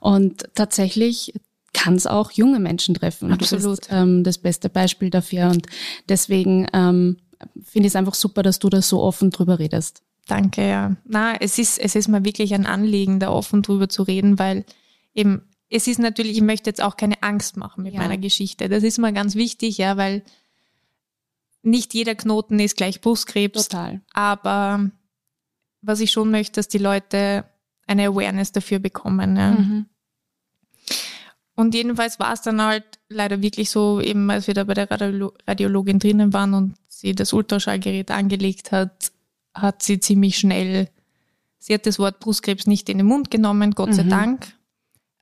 Und 0.01 0.49
tatsächlich 0.53 1.33
kann 1.73 1.95
es 1.95 2.07
auch 2.07 2.31
junge 2.31 2.59
Menschen 2.59 2.95
treffen. 2.95 3.31
Absolut. 3.31 3.63
Du 3.63 3.69
bist 3.69 3.89
ähm, 3.91 4.23
das 4.23 4.37
beste 4.37 4.69
Beispiel 4.69 5.09
dafür. 5.09 5.49
Und 5.49 5.67
deswegen 6.09 6.67
ähm, 6.73 7.17
finde 7.63 7.87
ich 7.87 7.91
es 7.91 7.95
einfach 7.95 8.15
super, 8.15 8.43
dass 8.43 8.59
du 8.59 8.69
da 8.69 8.81
so 8.81 9.01
offen 9.01 9.29
drüber 9.29 9.59
redest. 9.59 10.03
Danke, 10.27 10.67
ja. 10.67 10.95
Na, 11.05 11.35
es 11.35 11.57
ist, 11.57 11.79
es 11.79 11.95
ist 11.95 12.07
mir 12.07 12.25
wirklich 12.25 12.53
ein 12.53 12.65
Anliegen, 12.65 13.19
da 13.19 13.29
offen 13.29 13.61
drüber 13.61 13.87
zu 13.89 14.03
reden, 14.03 14.37
weil 14.39 14.65
eben, 15.13 15.41
es 15.69 15.87
ist 15.87 15.99
natürlich, 15.99 16.37
ich 16.37 16.43
möchte 16.43 16.69
jetzt 16.69 16.81
auch 16.81 16.97
keine 16.97 17.21
Angst 17.23 17.57
machen 17.57 17.83
mit 17.83 17.93
ja. 17.93 18.01
meiner 18.01 18.17
Geschichte. 18.17 18.69
Das 18.69 18.83
ist 18.83 18.97
mir 18.99 19.13
ganz 19.13 19.35
wichtig, 19.35 19.77
ja, 19.77 19.97
weil 19.97 20.23
nicht 21.61 21.93
jeder 21.93 22.15
Knoten 22.15 22.59
ist 22.59 22.77
gleich 22.77 23.01
Brustkrebs. 23.01 23.67
Total. 23.67 24.01
Aber 24.13 24.91
was 25.81 25.99
ich 25.99 26.11
schon 26.11 26.31
möchte, 26.31 26.53
dass 26.53 26.67
die 26.67 26.77
Leute 26.77 27.45
eine 27.85 28.07
Awareness 28.07 28.51
dafür 28.51 28.79
bekommen. 28.79 29.37
Ja. 29.37 29.51
Mhm. 29.51 29.85
Und 31.57 31.73
jedenfalls 31.73 32.19
war 32.19 32.31
es 32.33 32.43
dann 32.43 32.61
halt 32.61 32.85
leider 33.09 33.41
wirklich 33.41 33.71
so, 33.71 33.99
eben 33.99 34.29
als 34.29 34.45
wir 34.45 34.53
da 34.53 34.63
bei 34.63 34.75
der 34.75 34.87
Radiologin 34.91 35.97
drinnen 35.97 36.31
waren 36.31 36.53
und 36.53 36.75
sie 36.87 37.13
das 37.13 37.33
Ultraschallgerät 37.33 38.11
angelegt 38.11 38.71
hat, 38.71 39.11
hat 39.55 39.81
sie 39.81 39.99
ziemlich 39.99 40.37
schnell, 40.37 40.87
sie 41.57 41.73
hat 41.73 41.87
das 41.87 41.97
Wort 41.97 42.19
Brustkrebs 42.19 42.67
nicht 42.67 42.89
in 42.89 42.99
den 42.99 43.07
Mund 43.07 43.31
genommen, 43.31 43.71
Gott 43.71 43.89
mhm. 43.89 43.93
sei 43.93 44.03
Dank. 44.03 44.53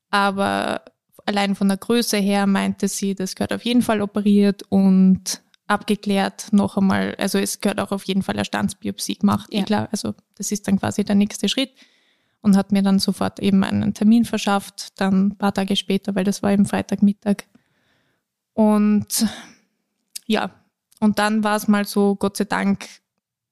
Aber 0.10 0.82
allein 1.26 1.56
von 1.56 1.70
der 1.70 1.78
Größe 1.78 2.18
her 2.18 2.48
meinte 2.48 2.90
sie, 2.90 3.16
das 3.16 3.36
gehört 3.36 3.54
auf 3.54 3.64
jeden 3.64 3.82
Fall 3.82 4.02
operiert 4.02 4.64
und 4.68 5.42
abgeklärt 5.68 6.52
noch 6.52 6.76
einmal. 6.76 7.16
Also 7.18 7.40
es 7.40 7.62
gehört 7.62 7.80
auch 7.80 7.92
auf 7.92 8.04
jeden 8.04 8.24
Fall 8.24 8.36
eine 8.36 8.44
Standsbiopsie 8.44 9.16
gemacht. 9.16 9.54
Ja. 9.54 9.64
Klar, 9.64 9.88
also 9.94 10.14
das 10.36 10.52
ist 10.52 10.68
dann 10.68 10.80
quasi 10.80 11.06
der 11.06 11.16
nächste 11.16 11.48
Schritt 11.48 11.72
und 12.46 12.56
hat 12.56 12.72
mir 12.72 12.84
dann 12.84 13.00
sofort 13.00 13.40
eben 13.40 13.64
einen 13.64 13.96
Termin 13.96 14.24
verschafft, 14.24 15.00
dann 15.02 15.30
ein 15.30 15.38
paar 15.38 15.52
Tage 15.52 15.76
später, 15.76 16.14
weil 16.14 16.24
das 16.24 16.44
war 16.44 16.52
eben 16.52 16.68
Freitagmittag. 16.68 17.38
Und 18.54 19.28
ja, 20.28 20.52
und 21.00 21.18
dann 21.18 21.44
war 21.44 21.56
es 21.56 21.68
mal 21.68 21.86
so, 21.86 22.16
Gott 22.16 22.38
sei 22.38 22.44
Dank, 22.44 22.88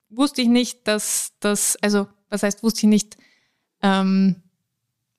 wusste 0.10 0.44
ich 0.44 0.48
nicht, 0.48 0.88
dass 0.88 1.34
das, 1.40 1.76
also 1.82 2.08
was 2.30 2.44
heißt, 2.44 2.62
wusste 2.62 2.82
ich 2.82 2.90
nicht, 2.90 3.18
ähm, 3.82 4.44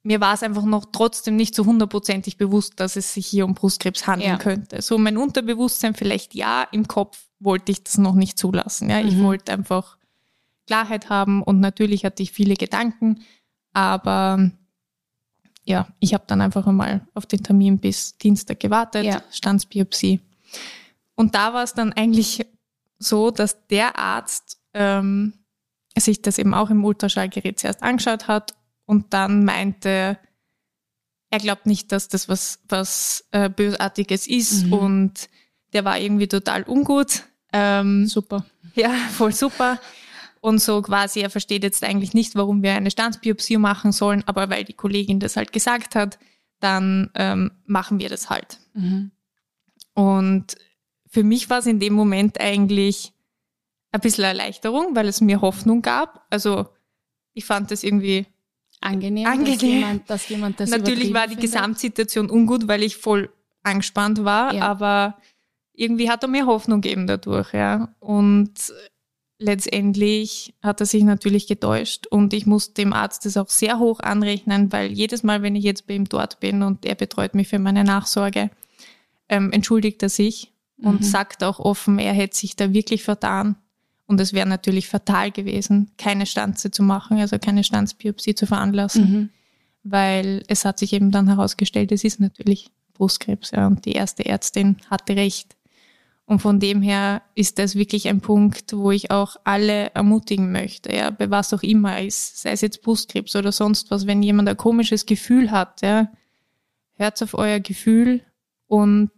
mir 0.04 0.20
war 0.20 0.34
es 0.34 0.44
einfach 0.44 0.64
noch 0.64 0.86
trotzdem 0.92 1.34
nicht 1.34 1.56
so 1.56 1.66
hundertprozentig 1.66 2.36
bewusst, 2.36 2.74
dass 2.78 2.94
es 2.94 3.12
sich 3.12 3.26
hier 3.26 3.44
um 3.44 3.54
Brustkrebs 3.54 4.06
handeln 4.06 4.30
ja. 4.30 4.36
könnte. 4.36 4.82
So 4.82 4.98
mein 4.98 5.16
Unterbewusstsein 5.16 5.94
vielleicht 5.94 6.34
ja, 6.36 6.62
im 6.70 6.86
Kopf 6.86 7.26
wollte 7.40 7.72
ich 7.72 7.82
das 7.82 7.98
noch 7.98 8.14
nicht 8.14 8.38
zulassen. 8.38 8.88
Ja, 8.88 9.00
ich 9.00 9.16
mhm. 9.16 9.24
wollte 9.24 9.52
einfach 9.52 9.98
Klarheit 10.68 11.10
haben 11.10 11.42
und 11.42 11.58
natürlich 11.58 12.04
hatte 12.04 12.22
ich 12.22 12.30
viele 12.30 12.54
Gedanken, 12.54 13.20
aber 13.74 14.50
ja, 15.64 15.88
ich 16.00 16.14
habe 16.14 16.24
dann 16.26 16.40
einfach 16.40 16.66
einmal 16.66 17.06
auf 17.14 17.26
den 17.26 17.42
Termin 17.42 17.78
bis 17.78 18.16
Dienstag 18.16 18.60
gewartet, 18.60 19.04
ja. 19.04 19.22
Standsbiopsie. 19.30 20.20
Und 21.14 21.34
da 21.34 21.52
war 21.52 21.62
es 21.62 21.74
dann 21.74 21.92
eigentlich 21.92 22.46
so, 22.98 23.30
dass 23.30 23.66
der 23.68 23.98
Arzt 23.98 24.58
ähm, 24.72 25.34
sich 25.96 26.22
das 26.22 26.38
eben 26.38 26.54
auch 26.54 26.70
im 26.70 26.84
Ultraschallgerät 26.84 27.58
zuerst 27.58 27.82
angeschaut 27.82 28.28
hat 28.28 28.54
und 28.86 29.12
dann 29.12 29.44
meinte, 29.44 30.18
er 31.30 31.38
glaubt 31.38 31.66
nicht, 31.66 31.92
dass 31.92 32.08
das 32.08 32.28
was, 32.28 32.60
was 32.68 33.24
äh, 33.30 33.48
Bösartiges 33.48 34.26
ist 34.26 34.66
mhm. 34.66 34.72
und 34.72 35.28
der 35.72 35.84
war 35.84 35.98
irgendwie 35.98 36.28
total 36.28 36.62
ungut. 36.64 37.24
Ähm, 37.52 38.06
super. 38.06 38.44
Ja, 38.74 38.90
voll 39.12 39.32
super. 39.32 39.78
Und 40.44 40.58
so 40.58 40.82
quasi, 40.82 41.20
er 41.20 41.30
versteht 41.30 41.62
jetzt 41.62 41.82
eigentlich 41.82 42.12
nicht, 42.12 42.34
warum 42.34 42.62
wir 42.62 42.74
eine 42.74 42.90
Standsbiopsie 42.90 43.56
machen 43.56 43.92
sollen, 43.92 44.22
aber 44.26 44.50
weil 44.50 44.62
die 44.62 44.74
Kollegin 44.74 45.18
das 45.18 45.38
halt 45.38 45.54
gesagt 45.54 45.94
hat, 45.94 46.18
dann 46.60 47.10
ähm, 47.14 47.52
machen 47.64 47.98
wir 47.98 48.10
das 48.10 48.28
halt. 48.28 48.58
Mhm. 48.74 49.10
Und 49.94 50.54
für 51.06 51.22
mich 51.22 51.48
war 51.48 51.60
es 51.60 51.66
in 51.66 51.80
dem 51.80 51.94
Moment 51.94 52.38
eigentlich 52.42 53.14
ein 53.90 54.00
bisschen 54.02 54.24
Erleichterung, 54.24 54.94
weil 54.94 55.08
es 55.08 55.22
mir 55.22 55.40
Hoffnung 55.40 55.80
gab. 55.80 56.26
Also 56.28 56.66
ich 57.32 57.46
fand 57.46 57.70
das 57.70 57.82
irgendwie 57.82 58.26
angenehm, 58.82 59.26
angenehm. 59.26 59.54
Dass, 59.54 59.62
jemand, 59.62 60.10
dass 60.10 60.28
jemand 60.28 60.60
das 60.60 60.68
Natürlich 60.68 61.14
war 61.14 61.22
die 61.22 61.36
findet. 61.36 61.52
Gesamtsituation 61.52 62.28
ungut, 62.28 62.68
weil 62.68 62.82
ich 62.82 62.98
voll 62.98 63.32
angespannt 63.62 64.24
war, 64.24 64.52
ja. 64.52 64.68
aber 64.68 65.16
irgendwie 65.72 66.10
hat 66.10 66.22
er 66.22 66.28
mir 66.28 66.44
Hoffnung 66.44 66.82
gegeben 66.82 67.06
dadurch, 67.06 67.54
ja. 67.54 67.94
Und 67.98 68.52
letztendlich 69.38 70.54
hat 70.62 70.80
er 70.80 70.86
sich 70.86 71.02
natürlich 71.02 71.46
getäuscht 71.46 72.06
und 72.06 72.32
ich 72.32 72.46
muss 72.46 72.74
dem 72.74 72.92
Arzt 72.92 73.26
das 73.26 73.36
auch 73.36 73.48
sehr 73.48 73.78
hoch 73.78 74.00
anrechnen, 74.00 74.72
weil 74.72 74.92
jedes 74.92 75.22
Mal, 75.22 75.42
wenn 75.42 75.56
ich 75.56 75.64
jetzt 75.64 75.86
bei 75.86 75.94
ihm 75.94 76.08
dort 76.08 76.40
bin 76.40 76.62
und 76.62 76.84
er 76.84 76.94
betreut 76.94 77.34
mich 77.34 77.48
für 77.48 77.58
meine 77.58 77.84
Nachsorge, 77.84 78.50
ähm, 79.28 79.52
entschuldigt 79.52 80.02
er 80.02 80.08
sich 80.08 80.52
und 80.78 81.00
mhm. 81.00 81.04
sagt 81.04 81.42
auch 81.42 81.58
offen, 81.58 81.98
er 81.98 82.12
hätte 82.12 82.36
sich 82.36 82.56
da 82.56 82.72
wirklich 82.72 83.02
vertan. 83.02 83.56
Und 84.06 84.20
es 84.20 84.34
wäre 84.34 84.46
natürlich 84.46 84.88
fatal 84.88 85.30
gewesen, 85.30 85.90
keine 85.96 86.26
Stanze 86.26 86.70
zu 86.70 86.82
machen, 86.82 87.18
also 87.18 87.38
keine 87.38 87.64
Stanzbiopsie 87.64 88.34
zu 88.34 88.46
veranlassen, 88.46 89.10
mhm. 89.10 89.30
weil 89.82 90.42
es 90.46 90.66
hat 90.66 90.78
sich 90.78 90.92
eben 90.92 91.10
dann 91.10 91.26
herausgestellt, 91.26 91.90
es 91.90 92.04
ist 92.04 92.20
natürlich 92.20 92.70
Brustkrebs. 92.92 93.52
Ja, 93.52 93.66
und 93.66 93.84
die 93.86 93.92
erste 93.92 94.26
Ärztin 94.26 94.76
hatte 94.90 95.16
recht. 95.16 95.56
Und 96.26 96.40
von 96.40 96.58
dem 96.58 96.80
her 96.80 97.22
ist 97.34 97.58
das 97.58 97.74
wirklich 97.74 98.08
ein 98.08 98.22
Punkt, 98.22 98.72
wo 98.74 98.90
ich 98.90 99.10
auch 99.10 99.36
alle 99.44 99.90
ermutigen 99.94 100.52
möchte, 100.52 100.94
ja, 100.94 101.10
bei 101.10 101.30
was 101.30 101.52
auch 101.52 101.62
immer 101.62 102.00
ist, 102.00 102.40
sei 102.40 102.52
es 102.52 102.62
jetzt 102.62 102.80
Brustkrebs 102.80 103.36
oder 103.36 103.52
sonst 103.52 103.90
was, 103.90 104.06
wenn 104.06 104.22
jemand 104.22 104.48
ein 104.48 104.56
komisches 104.56 105.04
Gefühl 105.04 105.50
hat, 105.50 105.82
ja, 105.82 106.10
hört 106.94 107.22
auf 107.22 107.34
euer 107.34 107.60
Gefühl 107.60 108.22
und 108.68 109.10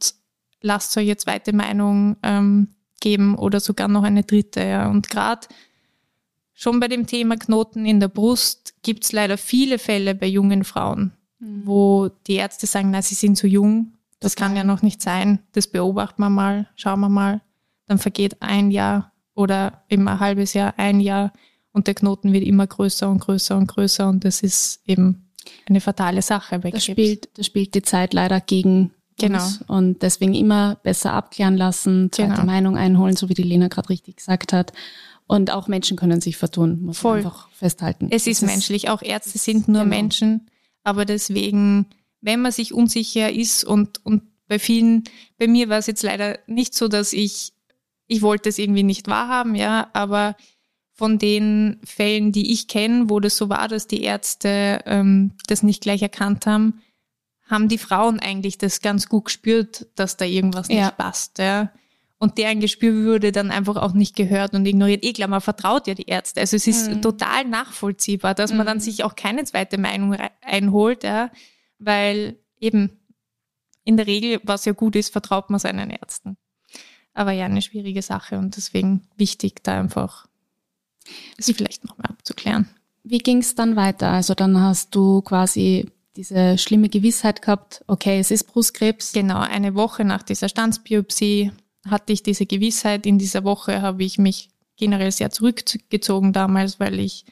lasst 0.63 0.97
euch 0.97 1.07
jetzt 1.07 1.23
zweite 1.23 1.53
Meinung 1.53 2.17
ähm, 2.25 2.69
geben 3.01 3.37
oder 3.37 3.61
sogar 3.61 3.87
noch 3.87 4.03
eine 4.03 4.25
dritte, 4.25 4.65
ja. 4.65 4.89
Und 4.91 5.09
gerade 5.09 5.47
schon 6.55 6.81
bei 6.81 6.89
dem 6.89 7.07
Thema 7.07 7.37
Knoten 7.37 7.87
in 7.87 8.01
der 8.01 8.09
Brust 8.09 8.75
gibt 8.83 9.05
es 9.05 9.13
leider 9.13 9.39
viele 9.39 9.79
Fälle 9.79 10.17
bei 10.17 10.27
jungen 10.27 10.65
Frauen, 10.65 11.13
mhm. 11.39 11.63
wo 11.65 12.11
die 12.27 12.35
Ärzte 12.35 12.67
sagen, 12.67 12.91
na, 12.91 13.01
sie 13.01 13.15
sind 13.15 13.37
zu 13.37 13.47
jung, 13.47 13.96
das 14.21 14.37
kann 14.37 14.57
ja 14.57 14.65
noch 14.65 14.83
nicht 14.83 15.03
sein. 15.03 15.41
Das 15.53 15.67
beobachten 15.67 16.23
wir 16.23 16.31
mal, 16.31 16.69
schauen 16.77 17.01
wir 17.01 17.09
mal. 17.09 17.41
Dann 17.87 17.99
vergeht 17.99 18.41
ein 18.41 18.71
Jahr 18.71 19.13
oder 19.35 19.85
immer 19.89 20.13
ein 20.13 20.21
halbes 20.21 20.55
Jahr, 20.55 20.75
ein 20.77 21.01
Jahr 21.01 21.33
und 21.73 21.87
der 21.87 21.95
Knoten 21.95 22.33
wird 22.33 22.45
immer 22.45 22.67
größer 22.67 23.09
und 23.09 23.19
größer 23.19 23.57
und 23.57 23.67
größer 23.67 24.09
und 24.09 24.25
das 24.25 24.43
ist 24.43 24.81
eben 24.87 25.31
eine 25.69 25.81
fatale 25.81 26.23
Sache 26.23 26.59
bei 26.59 26.71
Krebs. 26.71 26.87
Das 26.87 26.93
spielt, 26.93 27.39
das 27.39 27.47
spielt 27.47 27.75
die 27.75 27.83
Zeit 27.83 28.15
leider 28.15 28.41
gegen 28.41 28.93
genau. 29.19 29.43
uns 29.43 29.63
und 29.67 30.03
deswegen 30.03 30.35
immer 30.35 30.77
besser 30.83 31.13
abklären 31.13 31.57
lassen, 31.57 32.11
zweite 32.13 32.33
genau. 32.33 32.47
Meinung 32.47 32.77
einholen, 32.77 33.17
so 33.17 33.29
wie 33.29 33.35
die 33.35 33.43
Lena 33.43 33.69
gerade 33.69 33.91
richtig 33.91 34.17
gesagt 34.17 34.53
hat. 34.53 34.73
Und 35.29 35.51
auch 35.51 35.67
Menschen 35.67 35.97
können 35.97 36.21
sich 36.21 36.37
vertun, 36.37 36.83
muss 36.83 36.99
Voll. 36.99 37.19
man 37.19 37.27
einfach 37.27 37.49
festhalten. 37.51 38.09
Es 38.11 38.27
ist, 38.27 38.43
ist 38.43 38.49
menschlich, 38.49 38.89
auch 38.89 39.03
Ärzte 39.03 39.39
sind 39.39 39.67
nur 39.69 39.83
genau. 39.83 39.97
Menschen, 39.97 40.49
aber 40.85 41.05
deswegen 41.05 41.87
wenn 42.27 42.43
man 42.43 42.53
sich 42.53 42.75
unsicher 42.75 43.33
ist 43.33 43.65
und, 43.65 44.05
und 44.05 44.25
bei 44.49 44.59
vielen, 44.59 45.05
bei 45.39 45.47
mir 45.47 45.69
war 45.69 45.79
es 45.79 45.87
jetzt 45.87 46.03
leider 46.03 46.41
nicht 46.49 46.75
so, 46.75 46.89
dass 46.89 47.13
ich, 47.13 47.53
ich 48.09 48.21
wollte 48.21 48.49
es 48.49 48.59
irgendwie 48.59 48.83
nicht 48.83 49.07
wahrhaben, 49.07 49.55
ja, 49.55 49.89
aber 49.93 50.37
von 50.93 51.19
den 51.19 51.79
Fällen, 51.85 52.33
die 52.33 52.53
ich 52.53 52.67
kenne, 52.67 53.09
wo 53.09 53.21
das 53.21 53.37
so 53.37 53.49
war, 53.49 53.69
dass 53.69 53.87
die 53.87 54.03
Ärzte 54.03 54.81
ähm, 54.87 55.33
das 55.47 55.63
nicht 55.63 55.83
gleich 55.83 56.03
erkannt 56.03 56.47
haben, 56.47 56.83
haben 57.49 57.69
die 57.69 57.79
Frauen 57.79 58.19
eigentlich 58.19 58.59
das 58.59 58.81
ganz 58.81 59.09
gut 59.09 59.27
gespürt, 59.27 59.87
dass 59.95 60.17
da 60.17 60.25
irgendwas 60.25 60.69
nicht 60.69 60.79
ja. 60.79 60.91
passt, 60.91 61.39
ja. 61.39 61.71
Und 62.19 62.39
deren 62.39 62.61
Gespür 62.61 63.05
wurde 63.05 63.31
dann 63.31 63.51
einfach 63.51 63.77
auch 63.77 63.93
nicht 63.93 64.17
gehört 64.17 64.55
und 64.55 64.65
ignoriert. 64.65 65.05
Eh 65.05 65.13
klar, 65.13 65.29
man 65.29 65.43
vertraut 65.43 65.87
ja 65.87 65.93
die 65.93 66.07
Ärzte. 66.07 66.41
Also 66.41 66.57
es 66.57 66.67
ist 66.67 66.91
mhm. 66.91 67.03
total 67.03 67.45
nachvollziehbar, 67.45 68.35
dass 68.35 68.53
mhm. 68.53 68.57
man 68.57 68.67
dann 68.67 68.79
mhm. 68.79 68.83
sich 68.83 69.05
auch 69.05 69.15
keine 69.17 69.45
zweite 69.45 69.77
Meinung 69.77 70.17
einholt, 70.41 71.05
ja 71.05 71.31
weil 71.79 72.37
eben 72.61 72.99
in 73.85 73.97
der 73.97 74.07
Regel, 74.07 74.41
was 74.45 74.65
ja 74.65 74.73
gut 74.73 74.97
ist, 74.97 75.13
vertraut 75.13 75.51
man 75.51 75.61
seinen 75.61 75.91
Ärzten. 75.91 76.37
Aber 77.15 77.33
ja, 77.33 77.47
eine 77.47 77.63
schwierige 77.63 78.03
Sache 78.03 78.39
und 78.39 78.57
deswegen 78.57 79.09
wichtig, 79.17 79.63
da 79.63 79.79
einfach 79.79 80.27
es 81.39 81.47
vielleicht 81.47 81.85
nochmal 81.85 82.11
abzuklären. 82.11 82.69
Wie 83.05 83.19
ging 83.19 83.39
es 83.39 83.55
dann 83.55 83.77
weiter? 83.77 84.11
Also 84.11 84.35
dann 84.35 84.61
hast 84.61 84.95
du 84.95 85.23
quasi 85.23 85.91
diese 86.17 86.59
schlimme 86.59 86.89
Gewissheit 86.89 87.43
gehabt, 87.43 87.85
okay, 87.87 88.19
es 88.19 88.31
ist 88.31 88.45
Brustkrebs. 88.45 89.13
Genau, 89.13 89.39
eine 89.39 89.75
Woche 89.75 90.05
nach 90.05 90.23
dieser 90.23 90.49
Standsbiopsie 90.49 91.53
hatte 91.89 92.13
ich 92.13 92.23
diese 92.23 92.47
Gewissheit. 92.47 93.07
In 93.07 93.19
dieser 93.19 93.45
Woche 93.45 93.83
habe 93.83 94.03
ich 94.03 94.19
mich 94.19 94.49
generell 94.77 95.13
sehr 95.13 95.31
zurückgezogen 95.31 96.33
damals, 96.33 96.81
weil 96.81 96.99
ich 96.99 97.25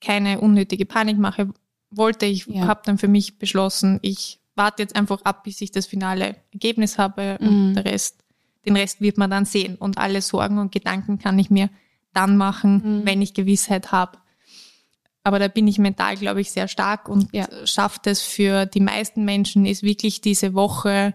keine 0.00 0.40
unnötige 0.40 0.86
Panik 0.86 1.18
mache, 1.18 1.48
wollte. 1.90 2.26
Ich 2.26 2.46
ja. 2.46 2.66
habe 2.66 2.82
dann 2.84 2.98
für 2.98 3.08
mich 3.08 3.38
beschlossen, 3.38 3.98
ich 4.02 4.40
warte 4.54 4.82
jetzt 4.82 4.96
einfach 4.96 5.22
ab, 5.22 5.44
bis 5.44 5.60
ich 5.60 5.70
das 5.70 5.86
finale 5.86 6.36
Ergebnis 6.52 6.98
habe 6.98 7.38
mhm. 7.40 7.48
und 7.48 7.74
der 7.74 7.84
Rest, 7.84 8.24
den 8.64 8.76
Rest 8.76 9.00
wird 9.00 9.18
man 9.18 9.30
dann 9.30 9.44
sehen. 9.44 9.76
Und 9.76 9.98
alle 9.98 10.22
Sorgen 10.22 10.58
und 10.58 10.72
Gedanken 10.72 11.18
kann 11.18 11.38
ich 11.38 11.50
mir 11.50 11.70
dann 12.12 12.36
machen, 12.36 13.00
mhm. 13.00 13.06
wenn 13.06 13.22
ich 13.22 13.34
Gewissheit 13.34 13.92
habe. 13.92 14.18
Aber 15.22 15.38
da 15.38 15.48
bin 15.48 15.66
ich 15.66 15.78
mental, 15.78 16.16
glaube 16.16 16.40
ich, 16.40 16.52
sehr 16.52 16.68
stark 16.68 17.08
und 17.08 17.32
ja. 17.34 17.48
schafft 17.66 18.06
es 18.06 18.22
für 18.22 18.64
die 18.64 18.80
meisten 18.80 19.24
Menschen, 19.24 19.66
ist 19.66 19.82
wirklich 19.82 20.20
diese 20.20 20.54
Woche 20.54 21.14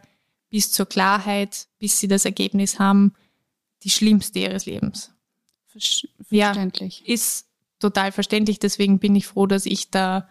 bis 0.49 0.71
zur 0.71 0.85
Klarheit, 0.85 1.67
bis 1.79 1.99
sie 1.99 2.10
das 2.10 2.25
Ergebnis 2.25 2.77
haben, 2.77 3.13
die 3.84 3.89
schlimmste 3.89 4.39
ihres 4.39 4.65
Lebens. 4.65 5.13
Verständlich. 5.65 7.03
Ja, 7.05 7.13
ist 7.13 7.47
total 7.79 8.12
verständlich. 8.12 8.60
Deswegen 8.60 8.99
bin 8.99 9.15
ich 9.15 9.27
froh, 9.27 9.47
dass 9.47 9.65
ich 9.65 9.89
da 9.89 10.27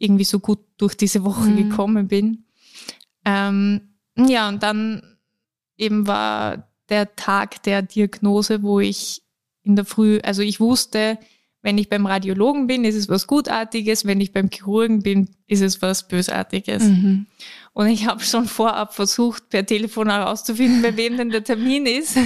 irgendwie 0.00 0.24
so 0.24 0.40
gut 0.40 0.58
durch 0.78 0.96
diese 0.96 1.22
Woche 1.22 1.48
mhm. 1.48 1.68
gekommen 1.68 2.08
bin. 2.08 2.46
Ähm, 3.24 3.82
ja, 4.16 4.48
und 4.48 4.62
dann 4.62 5.02
eben 5.76 6.06
war 6.06 6.68
der 6.88 7.14
Tag 7.14 7.62
der 7.62 7.82
Diagnose, 7.82 8.62
wo 8.62 8.80
ich 8.80 9.22
in 9.62 9.76
der 9.76 9.84
Früh, 9.84 10.18
also 10.22 10.42
ich 10.42 10.58
wusste, 10.58 11.18
wenn 11.62 11.76
ich 11.76 11.90
beim 11.90 12.06
Radiologen 12.06 12.66
bin, 12.66 12.84
ist 12.84 12.94
es 12.94 13.08
was 13.08 13.26
Gutartiges, 13.26 14.06
wenn 14.06 14.20
ich 14.20 14.32
beim 14.32 14.48
Chirurgen 14.50 15.02
bin, 15.02 15.28
ist 15.46 15.60
es 15.60 15.82
was 15.82 16.08
Bösartiges. 16.08 16.84
Mhm. 16.84 17.26
Und 17.74 17.88
ich 17.88 18.06
habe 18.06 18.22
schon 18.22 18.46
vorab 18.46 18.94
versucht, 18.94 19.50
per 19.50 19.66
Telefon 19.66 20.08
herauszufinden, 20.08 20.80
bei 20.80 20.96
wem 20.96 21.18
denn 21.18 21.30
der 21.30 21.44
Termin 21.44 21.86
ist. 21.86 22.16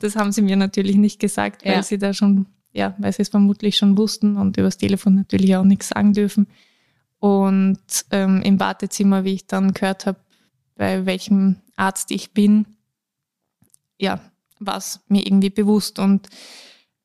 Das 0.00 0.14
haben 0.14 0.30
sie 0.30 0.42
mir 0.42 0.56
natürlich 0.56 0.94
nicht 0.94 1.18
gesagt, 1.18 1.64
weil 1.64 1.72
ja. 1.72 1.82
sie 1.82 1.98
da 1.98 2.14
schon, 2.14 2.46
ja, 2.72 2.94
weil 2.98 3.12
sie 3.12 3.22
es 3.22 3.30
vermutlich 3.30 3.76
schon 3.76 3.98
wussten 3.98 4.36
und 4.36 4.56
übers 4.56 4.78
Telefon 4.78 5.16
natürlich 5.16 5.56
auch 5.56 5.64
nichts 5.64 5.88
sagen 5.88 6.12
dürfen. 6.12 6.46
Und 7.20 7.80
ähm, 8.10 8.42
im 8.42 8.60
Wartezimmer, 8.60 9.24
wie 9.24 9.34
ich 9.34 9.46
dann 9.46 9.72
gehört 9.74 10.06
habe, 10.06 10.18
bei 10.76 11.04
welchem 11.06 11.56
Arzt 11.76 12.10
ich 12.10 12.32
bin, 12.32 12.66
ja, 13.98 14.20
war 14.60 14.76
es 14.76 15.00
mir 15.08 15.26
irgendwie 15.26 15.50
bewusst. 15.50 15.98
Und 15.98 16.28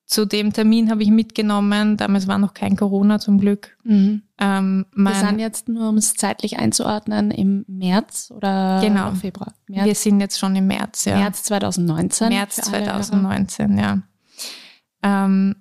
zu 0.06 0.26
dem 0.26 0.54
Termin 0.54 0.92
habe 0.92 1.02
ich 1.02 1.10
mitgenommen, 1.10 1.98
damals 1.98 2.28
war 2.28 2.38
noch 2.38 2.54
kein 2.54 2.76
Corona 2.76 3.20
zum 3.20 3.40
Glück. 3.40 3.76
Mhm. 3.84 4.22
Ähm, 4.38 4.86
Wir 4.94 5.16
sind 5.16 5.40
jetzt 5.40 5.70
nur, 5.70 5.90
um 5.90 5.98
es 5.98 6.14
zeitlich 6.14 6.60
einzuordnen, 6.60 7.32
im 7.32 7.66
März 7.68 8.32
oder 8.36 8.80
genau. 8.82 9.12
Februar? 9.16 9.54
März. 9.68 9.86
Wir 9.86 9.96
sind 9.96 10.20
jetzt 10.20 10.38
schon 10.38 10.56
im 10.56 10.68
März, 10.68 11.06
ja. 11.06 11.18
März 11.18 11.44
2019. 11.44 12.30
März 12.30 12.56
2019, 12.58 13.78
ja. 13.78 14.04
Ähm, 15.02 15.56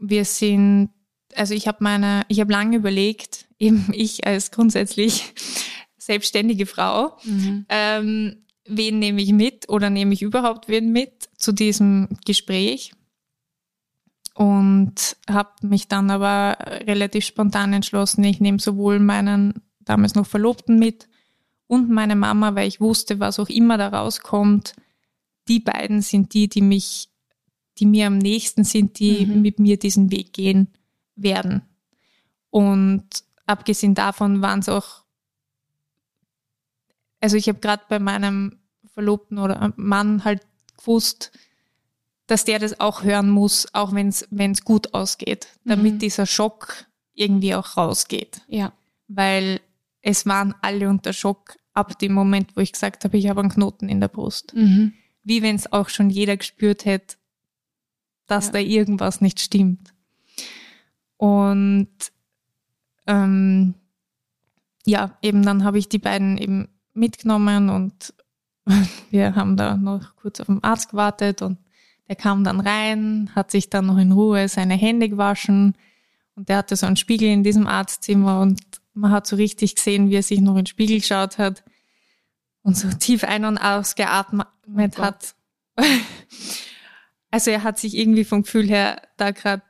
wir 0.00 0.24
sind 0.26 0.90
also 1.36 1.54
ich 1.54 1.68
habe 1.68 1.78
meine, 1.80 2.22
ich 2.28 2.40
habe 2.40 2.52
lange 2.52 2.76
überlegt, 2.76 3.46
eben 3.58 3.86
ich 3.92 4.26
als 4.26 4.50
grundsätzlich 4.50 5.34
selbstständige 5.98 6.66
Frau, 6.66 7.16
mhm. 7.24 7.66
ähm, 7.68 8.36
wen 8.66 8.98
nehme 8.98 9.20
ich 9.22 9.32
mit 9.32 9.68
oder 9.68 9.90
nehme 9.90 10.14
ich 10.14 10.22
überhaupt 10.22 10.68
wen 10.68 10.92
mit 10.92 11.28
zu 11.36 11.52
diesem 11.52 12.08
Gespräch? 12.24 12.92
Und 14.34 15.16
habe 15.30 15.50
mich 15.62 15.88
dann 15.88 16.10
aber 16.10 16.58
relativ 16.86 17.24
spontan 17.24 17.72
entschlossen, 17.72 18.22
ich 18.24 18.38
nehme 18.38 18.58
sowohl 18.58 18.98
meinen 18.98 19.62
damals 19.80 20.14
noch 20.14 20.26
Verlobten 20.26 20.78
mit 20.78 21.08
und 21.68 21.88
meine 21.88 22.16
Mama, 22.16 22.54
weil 22.54 22.68
ich 22.68 22.80
wusste, 22.80 23.18
was 23.18 23.40
auch 23.40 23.48
immer 23.48 23.78
da 23.78 23.88
rauskommt, 23.88 24.74
die 25.48 25.60
beiden 25.60 26.02
sind 26.02 26.34
die, 26.34 26.48
die 26.48 26.60
mich, 26.60 27.08
die 27.78 27.86
mir 27.86 28.08
am 28.08 28.18
nächsten 28.18 28.64
sind, 28.64 28.98
die 28.98 29.24
mhm. 29.24 29.40
mit 29.40 29.58
mir 29.58 29.78
diesen 29.78 30.10
Weg 30.10 30.34
gehen 30.34 30.68
werden. 31.16 31.62
Und 32.50 33.06
abgesehen 33.46 33.94
davon 33.94 34.42
waren 34.42 34.60
es 34.60 34.68
auch, 34.68 35.04
also 37.20 37.36
ich 37.36 37.48
habe 37.48 37.58
gerade 37.58 37.82
bei 37.88 37.98
meinem 37.98 38.58
Verlobten 38.86 39.38
oder 39.38 39.72
Mann 39.76 40.24
halt 40.24 40.46
gewusst, 40.76 41.32
dass 42.26 42.44
der 42.44 42.58
das 42.58 42.80
auch 42.80 43.02
hören 43.02 43.30
muss, 43.30 43.72
auch 43.72 43.92
wenn 43.92 44.08
es 44.08 44.64
gut 44.64 44.94
ausgeht, 44.94 45.48
damit 45.64 45.94
mhm. 45.94 45.98
dieser 45.98 46.26
Schock 46.26 46.86
irgendwie 47.14 47.54
auch 47.54 47.76
rausgeht. 47.76 48.42
Ja. 48.48 48.72
Weil 49.08 49.60
es 50.02 50.26
waren 50.26 50.54
alle 50.60 50.88
unter 50.88 51.12
Schock 51.12 51.56
ab 51.72 51.98
dem 51.98 52.12
Moment, 52.12 52.56
wo 52.56 52.60
ich 52.60 52.72
gesagt 52.72 53.04
habe, 53.04 53.16
ich 53.16 53.28
habe 53.28 53.40
einen 53.40 53.50
Knoten 53.50 53.88
in 53.88 54.00
der 54.00 54.08
Brust. 54.08 54.54
Mhm. 54.54 54.94
Wie 55.22 55.42
wenn 55.42 55.56
es 55.56 55.72
auch 55.72 55.88
schon 55.88 56.10
jeder 56.10 56.36
gespürt 56.36 56.84
hätte, 56.84 57.16
dass 58.26 58.46
ja. 58.46 58.52
da 58.52 58.58
irgendwas 58.58 59.20
nicht 59.20 59.40
stimmt. 59.40 59.92
Und 61.16 61.88
ähm, 63.06 63.74
ja, 64.84 65.16
eben 65.22 65.42
dann 65.42 65.64
habe 65.64 65.78
ich 65.78 65.88
die 65.88 65.98
beiden 65.98 66.38
eben 66.38 66.68
mitgenommen 66.94 67.70
und 67.70 68.14
wir 69.10 69.34
haben 69.34 69.56
da 69.56 69.76
noch 69.76 70.16
kurz 70.16 70.40
auf 70.40 70.46
den 70.46 70.62
Arzt 70.62 70.90
gewartet 70.90 71.42
und 71.42 71.58
der 72.08 72.16
kam 72.16 72.44
dann 72.44 72.60
rein, 72.60 73.30
hat 73.34 73.50
sich 73.50 73.68
dann 73.68 73.86
noch 73.86 73.98
in 73.98 74.12
Ruhe 74.12 74.48
seine 74.48 74.74
Hände 74.74 75.08
gewaschen 75.08 75.76
und 76.34 76.48
der 76.48 76.58
hatte 76.58 76.76
so 76.76 76.86
einen 76.86 76.96
Spiegel 76.96 77.28
in 77.28 77.42
diesem 77.42 77.66
Arztzimmer 77.66 78.40
und 78.40 78.60
man 78.94 79.10
hat 79.10 79.26
so 79.26 79.36
richtig 79.36 79.74
gesehen, 79.74 80.08
wie 80.08 80.16
er 80.16 80.22
sich 80.22 80.40
noch 80.40 80.52
in 80.52 80.60
den 80.60 80.66
Spiegel 80.66 80.98
geschaut 80.98 81.38
hat 81.38 81.64
und 82.62 82.76
so 82.76 82.88
tief 82.90 83.24
ein- 83.24 83.44
und 83.44 83.58
ausgeatmet 83.58 84.46
oh 84.98 85.02
hat. 85.02 85.34
Also 87.28 87.50
er 87.50 87.64
hat 87.64 87.78
sich 87.78 87.96
irgendwie 87.96 88.24
vom 88.24 88.44
Gefühl 88.44 88.66
her 88.66 89.02
da 89.18 89.32
gerade 89.32 89.62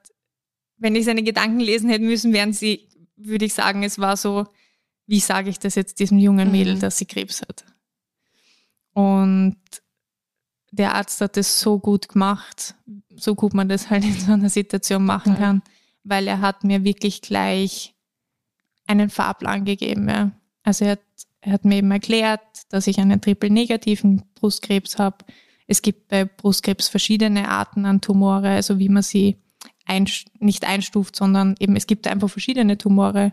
wenn 0.79 0.95
ich 0.95 1.05
seine 1.05 1.23
Gedanken 1.23 1.61
lesen 1.61 1.89
hätte 1.89 2.05
müssen, 2.05 2.33
wären 2.33 2.53
sie, 2.53 2.89
würde 3.17 3.45
ich 3.45 3.55
sagen, 3.55 3.83
es 3.83 3.99
war 3.99 4.17
so, 4.17 4.47
wie 5.07 5.21
sage 5.21 5.51
ich 5.51 5.59
das 5.59 5.75
jetzt 5.75 6.01
diesem 6.01 6.19
jungen 6.19 6.51
Mädel, 6.51 6.77
mhm. 6.77 6.81
dass 6.81 6.99
sie 6.99 7.07
Krebs 7.07 7.43
hat? 7.43 7.65
Und 8.93 9.57
der 10.71 10.95
Arzt 10.95 11.21
hat 11.21 11.37
es 11.37 11.61
so 11.61 11.79
gut 11.79 12.09
gemacht, 12.09 12.75
so 13.15 13.35
gut 13.35 13.55
man 13.55 13.69
das 13.69 13.91
halt 13.91 14.05
in 14.05 14.19
so 14.19 14.33
einer 14.33 14.51
Situation 14.51 15.05
machen 15.05 15.35
Total. 15.35 15.49
kann, 15.49 15.63
weil 16.05 16.27
er 16.27 16.41
hat 16.41 16.65
mir 16.65 16.85
wirklich 16.85 17.23
gleich 17.23 17.95
einen 18.87 19.11
Fahrplan 19.11 19.65
gegeben. 19.65 20.09
Ja. 20.09 20.33
Also 20.63 20.85
er 20.85 20.93
hat, 20.93 21.01
er 21.41 21.53
hat 21.53 21.65
mir 21.65 21.77
eben 21.77 21.91
erklärt, 21.91 22.43
dass 22.69 22.87
ich 22.87 22.99
einen 22.99 23.21
triple-negativen 23.21 24.23
Brustkrebs 24.35 24.99
habe. 24.99 25.25
Es 25.67 25.83
gibt 25.83 26.09
bei 26.09 26.25
Brustkrebs 26.25 26.89
verschiedene 26.89 27.49
Arten 27.49 27.87
an 27.87 28.01
Tumore, 28.01 28.51
also 28.51 28.79
wie 28.79 28.89
man 28.89 29.03
sie 29.03 29.37
einst 29.87 30.27
nicht 30.41 30.67
einstuft, 30.67 31.17
sondern 31.17 31.55
eben 31.59 31.75
es 31.77 31.87
gibt 31.87 32.07
einfach 32.07 32.29
verschiedene 32.29 32.77
Tumore. 32.79 33.33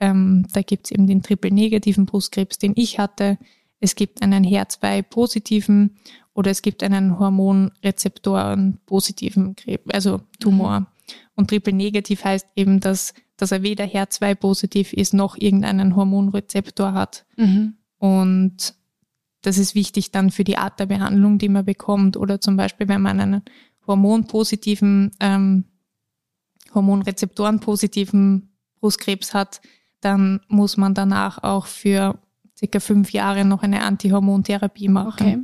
Ähm, 0.00 0.48
da 0.52 0.62
gibt 0.62 0.86
es 0.86 0.90
eben 0.90 1.06
den 1.06 1.22
triple-negativen 1.22 2.06
Brustkrebs, 2.06 2.58
den 2.58 2.72
ich 2.76 2.98
hatte. 2.98 3.38
Es 3.78 3.94
gibt 3.94 4.22
einen 4.22 4.44
HER2-positiven 4.44 5.96
oder 6.34 6.50
es 6.50 6.62
gibt 6.62 6.82
einen 6.82 7.18
Hormonrezeptoren-positiven 7.18 9.54
Krebs, 9.56 9.84
also 9.92 10.20
Tumor. 10.40 10.86
Und 11.34 11.50
triple-negativ 11.50 12.24
heißt 12.24 12.46
eben, 12.56 12.80
dass, 12.80 13.12
dass 13.36 13.52
er 13.52 13.62
weder 13.62 13.84
HER2-positiv 13.84 14.92
ist 14.92 15.14
noch 15.14 15.36
irgendeinen 15.36 15.94
Hormonrezeptor 15.96 16.94
hat. 16.94 17.26
Mhm. 17.36 17.74
Und 17.98 18.74
das 19.42 19.58
ist 19.58 19.74
wichtig 19.74 20.12
dann 20.12 20.30
für 20.30 20.44
die 20.44 20.56
Art 20.56 20.80
der 20.80 20.86
Behandlung, 20.86 21.38
die 21.38 21.48
man 21.48 21.64
bekommt. 21.64 22.16
Oder 22.16 22.40
zum 22.40 22.56
Beispiel, 22.56 22.88
wenn 22.88 23.02
man 23.02 23.20
einen 23.20 23.42
hormonpositiven, 23.86 25.10
ähm, 25.20 25.64
hormonrezeptorenpositiven 26.74 28.50
Brustkrebs 28.80 29.34
hat, 29.34 29.60
dann 30.00 30.40
muss 30.48 30.76
man 30.76 30.94
danach 30.94 31.42
auch 31.42 31.66
für 31.66 32.18
circa 32.56 32.80
fünf 32.80 33.12
Jahre 33.12 33.44
noch 33.44 33.62
eine 33.62 33.82
Antihormontherapie 33.82 34.88
machen. 34.88 35.26
Okay. 35.26 35.38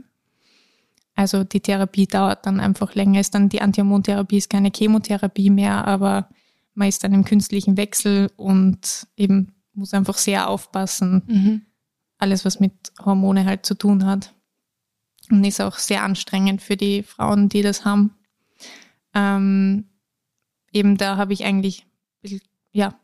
Also 1.14 1.42
die 1.44 1.60
Therapie 1.60 2.06
dauert 2.06 2.46
dann 2.46 2.60
einfach 2.60 2.94
länger. 2.94 3.20
Ist 3.20 3.34
dann 3.34 3.48
die 3.48 3.60
Antihormontherapie 3.60 4.36
ist 4.38 4.50
keine 4.50 4.70
Chemotherapie 4.74 5.50
mehr, 5.50 5.86
aber 5.86 6.28
man 6.74 6.88
ist 6.88 7.02
dann 7.02 7.12
im 7.12 7.24
künstlichen 7.24 7.76
Wechsel 7.76 8.30
und 8.36 9.06
eben 9.16 9.52
muss 9.74 9.94
einfach 9.94 10.16
sehr 10.18 10.48
aufpassen, 10.48 11.22
Mhm. 11.26 11.62
alles, 12.18 12.44
was 12.44 12.60
mit 12.60 12.72
Hormone 13.04 13.44
halt 13.44 13.66
zu 13.66 13.74
tun 13.74 14.06
hat. 14.06 14.32
Und 15.30 15.44
ist 15.44 15.60
auch 15.60 15.76
sehr 15.76 16.04
anstrengend 16.04 16.62
für 16.62 16.76
die 16.76 17.02
Frauen, 17.02 17.48
die 17.48 17.62
das 17.62 17.84
haben. 17.84 18.14
Ähm, 19.14 19.86
eben 20.72 20.96
da 20.96 21.16
habe 21.16 21.33
ich 21.33 21.44
eigentlich, 21.44 21.87
ja, 22.72 22.98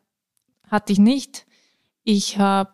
hatte 0.69 0.93
ich 0.93 0.99
nicht. 0.99 1.47
Ich 2.03 2.39
habe 2.39 2.73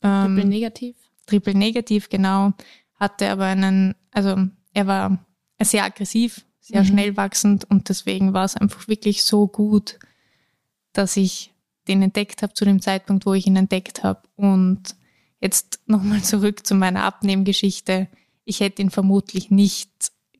Triple 0.00 0.42
ähm, 0.42 0.48
negativ. 0.48 0.96
Triple 1.26 1.54
negativ, 1.54 2.08
genau, 2.08 2.52
hatte 2.94 3.30
aber 3.30 3.44
einen, 3.46 3.94
also 4.12 4.36
er 4.72 4.86
war 4.86 5.24
sehr 5.60 5.84
aggressiv, 5.84 6.44
sehr 6.60 6.82
Mhm. 6.82 6.86
schnell 6.86 7.16
wachsend 7.16 7.64
und 7.64 7.88
deswegen 7.88 8.32
war 8.32 8.44
es 8.44 8.56
einfach 8.56 8.88
wirklich 8.88 9.22
so 9.22 9.46
gut, 9.48 9.98
dass 10.92 11.16
ich 11.16 11.52
den 11.88 12.02
entdeckt 12.02 12.42
habe 12.42 12.54
zu 12.54 12.64
dem 12.64 12.80
Zeitpunkt, 12.80 13.26
wo 13.26 13.34
ich 13.34 13.46
ihn 13.46 13.56
entdeckt 13.56 14.02
habe. 14.02 14.22
Und 14.36 14.96
jetzt 15.40 15.80
nochmal 15.86 16.22
zurück 16.22 16.66
zu 16.66 16.74
meiner 16.74 17.04
Abnehmgeschichte. 17.04 18.08
Ich 18.44 18.60
hätte 18.60 18.82
ihn 18.82 18.90
vermutlich 18.90 19.50
nicht 19.50 19.90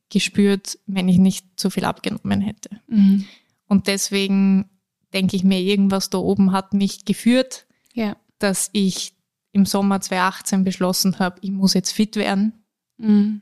gespürt, 0.09 0.79
wenn 0.85 1.09
ich 1.09 1.17
nicht 1.17 1.59
so 1.59 1.69
viel 1.69 1.85
abgenommen 1.85 2.41
hätte. 2.41 2.69
Mhm. 2.87 3.25
Und 3.67 3.87
deswegen 3.87 4.69
denke 5.13 5.35
ich 5.35 5.43
mir, 5.43 5.59
irgendwas 5.59 6.09
da 6.09 6.17
oben 6.17 6.51
hat 6.51 6.73
mich 6.73 7.05
geführt, 7.05 7.65
Ja. 7.93 8.15
dass 8.39 8.69
ich 8.73 9.13
im 9.51 9.65
Sommer 9.65 10.01
2018 10.01 10.63
beschlossen 10.63 11.19
habe, 11.19 11.37
ich 11.41 11.51
muss 11.51 11.73
jetzt 11.73 11.91
fit 11.91 12.15
werden, 12.15 12.53
Mhm. 12.97 13.41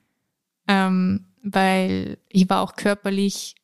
ähm, 0.67 1.25
weil 1.43 2.17
ich 2.29 2.49
war 2.49 2.61
auch 2.61 2.75
körperlich 2.75 3.55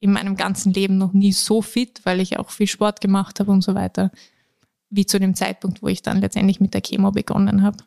in 0.00 0.12
meinem 0.12 0.36
ganzen 0.36 0.72
Leben 0.72 0.98
noch 0.98 1.12
nie 1.12 1.32
so 1.32 1.62
fit, 1.62 2.00
weil 2.04 2.20
ich 2.20 2.38
auch 2.38 2.50
viel 2.50 2.66
Sport 2.66 3.00
gemacht 3.00 3.40
habe 3.40 3.50
und 3.50 3.62
so 3.62 3.74
weiter, 3.74 4.10
wie 4.90 5.06
zu 5.06 5.18
dem 5.18 5.34
Zeitpunkt, 5.34 5.82
wo 5.82 5.88
ich 5.88 6.02
dann 6.02 6.20
letztendlich 6.20 6.60
mit 6.60 6.74
der 6.74 6.80
Chemo 6.82 7.10
begonnen 7.12 7.62
habe. 7.62 7.78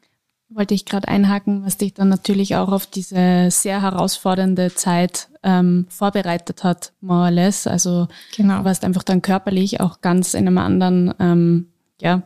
Wollte 0.51 0.73
ich 0.73 0.85
gerade 0.85 1.07
einhaken, 1.07 1.63
was 1.63 1.77
dich 1.77 1.93
dann 1.93 2.09
natürlich 2.09 2.55
auch 2.55 2.71
auf 2.71 2.87
diese 2.87 3.49
sehr 3.51 3.81
herausfordernde 3.81 4.73
Zeit 4.73 5.29
ähm, 5.43 5.85
vorbereitet 5.89 6.63
hat, 6.63 6.91
more 7.01 7.25
or 7.25 7.31
less. 7.31 7.67
Also 7.67 8.07
Genau. 8.35 8.59
du 8.59 8.65
warst 8.65 8.83
einfach 8.83 9.03
dann 9.03 9.21
körperlich 9.21 9.79
auch 9.79 10.01
ganz 10.01 10.33
in 10.33 10.47
einem 10.47 10.57
anderen, 10.57 11.13
ähm, 11.19 11.67
ja, 12.01 12.23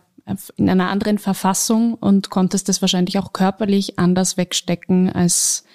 in 0.55 0.69
einer 0.69 0.89
anderen 0.89 1.17
Verfassung 1.17 1.95
und 1.95 2.29
konntest 2.29 2.69
das 2.69 2.81
wahrscheinlich 2.81 3.19
auch 3.19 3.33
körperlich 3.33 3.99
anders 3.99 4.37
wegstecken, 4.37 5.11
als 5.11 5.65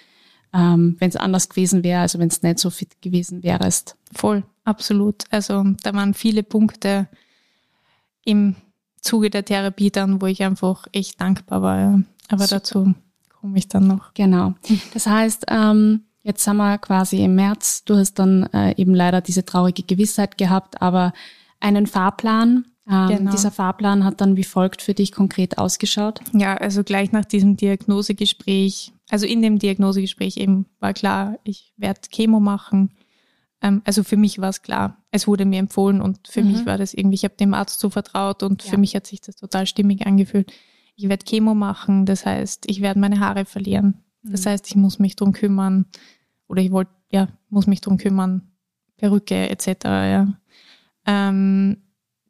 ähm, 0.54 0.96
wenn 0.98 1.10
es 1.10 1.16
anders 1.16 1.50
gewesen 1.50 1.84
wäre, 1.84 2.00
also 2.00 2.18
wenn 2.18 2.28
es 2.28 2.42
nicht 2.42 2.58
so 2.58 2.70
fit 2.70 3.02
gewesen 3.02 3.42
wärst. 3.42 3.96
Voll, 4.14 4.42
absolut. 4.64 5.24
Also 5.30 5.64
da 5.82 5.92
waren 5.92 6.14
viele 6.14 6.42
Punkte 6.42 7.08
im 8.24 8.56
Zuge 9.02 9.28
der 9.30 9.44
Therapie 9.44 9.90
dann, 9.90 10.20
wo 10.22 10.26
ich 10.26 10.42
einfach 10.42 10.86
echt 10.92 11.20
dankbar 11.20 11.62
war. 11.62 11.78
Ja. 11.78 12.00
Aber 12.28 12.44
Super. 12.44 12.60
dazu 12.60 12.94
komme 13.40 13.58
ich 13.58 13.68
dann 13.68 13.86
noch. 13.86 14.14
Genau. 14.14 14.54
Das 14.94 15.06
heißt, 15.06 15.46
ähm, 15.48 16.02
jetzt 16.22 16.44
sind 16.44 16.56
wir 16.56 16.78
quasi 16.78 17.22
im 17.22 17.34
März. 17.34 17.84
Du 17.84 17.96
hast 17.96 18.14
dann 18.18 18.44
äh, 18.52 18.74
eben 18.76 18.94
leider 18.94 19.20
diese 19.20 19.44
traurige 19.44 19.82
Gewissheit 19.82 20.38
gehabt, 20.38 20.80
aber 20.82 21.12
einen 21.60 21.86
Fahrplan. 21.86 22.66
Ähm, 22.90 23.08
Genau. 23.08 23.30
Dieser 23.32 23.50
Fahrplan 23.50 24.02
hat 24.04 24.20
dann 24.20 24.36
wie 24.36 24.44
folgt 24.44 24.80
für 24.82 24.94
dich 24.94 25.12
konkret 25.12 25.58
ausgeschaut. 25.58 26.20
Ja, 26.32 26.54
also 26.56 26.82
gleich 26.84 27.12
nach 27.12 27.24
diesem 27.26 27.56
Diagnosegespräch, 27.56 28.92
also 29.10 29.26
in 29.26 29.42
dem 29.42 29.58
Diagnosegespräch 29.58 30.36
eben 30.38 30.66
war 30.80 30.92
klar, 30.94 31.38
ich 31.44 31.72
werde 31.76 32.00
Chemo 32.10 32.40
machen. 32.40 32.90
Ähm, 33.62 33.82
also 33.84 34.04
für 34.04 34.16
mich 34.16 34.38
war 34.40 34.48
es 34.50 34.62
klar. 34.62 34.96
Es 35.10 35.26
wurde 35.26 35.44
mir 35.44 35.58
empfohlen 35.58 36.00
und 36.00 36.28
für 36.28 36.42
Mhm. 36.42 36.52
mich 36.52 36.66
war 36.66 36.78
das 36.78 36.94
irgendwie, 36.94 37.16
ich 37.16 37.24
habe 37.24 37.34
dem 37.36 37.54
Arzt 37.54 37.80
so 37.80 37.90
vertraut 37.90 38.42
und 38.42 38.64
Ja. 38.64 38.70
für 38.70 38.78
mich 38.78 38.94
hat 38.94 39.06
sich 39.06 39.20
das 39.20 39.36
total 39.36 39.66
stimmig 39.66 40.06
angefühlt. 40.06 40.52
Ich 41.00 41.08
werde 41.08 41.24
Chemo 41.24 41.54
machen, 41.54 42.06
das 42.06 42.26
heißt, 42.26 42.64
ich 42.68 42.80
werde 42.80 42.98
meine 42.98 43.20
Haare 43.20 43.44
verlieren. 43.44 44.02
Das 44.24 44.44
Mhm. 44.44 44.50
heißt, 44.50 44.66
ich 44.66 44.74
muss 44.74 44.98
mich 44.98 45.14
drum 45.14 45.32
kümmern 45.32 45.86
oder 46.48 46.60
ich 46.60 46.72
wollte, 46.72 46.90
ja, 47.12 47.28
muss 47.50 47.68
mich 47.68 47.80
drum 47.80 47.98
kümmern, 47.98 48.42
Perücke 48.96 49.48
etc. 49.48 49.84
Ja. 49.84 50.34
Ähm, 51.06 51.76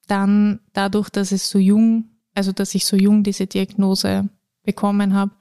dann 0.06 0.60
dadurch, 0.74 1.08
dass 1.08 1.32
es 1.32 1.48
so 1.48 1.58
jung, 1.58 2.10
also 2.34 2.52
dass 2.52 2.74
ich 2.74 2.84
so 2.84 2.94
jung 2.98 3.22
diese 3.22 3.46
Diagnose 3.46 4.28
bekommen 4.64 5.14
habe, 5.14 5.32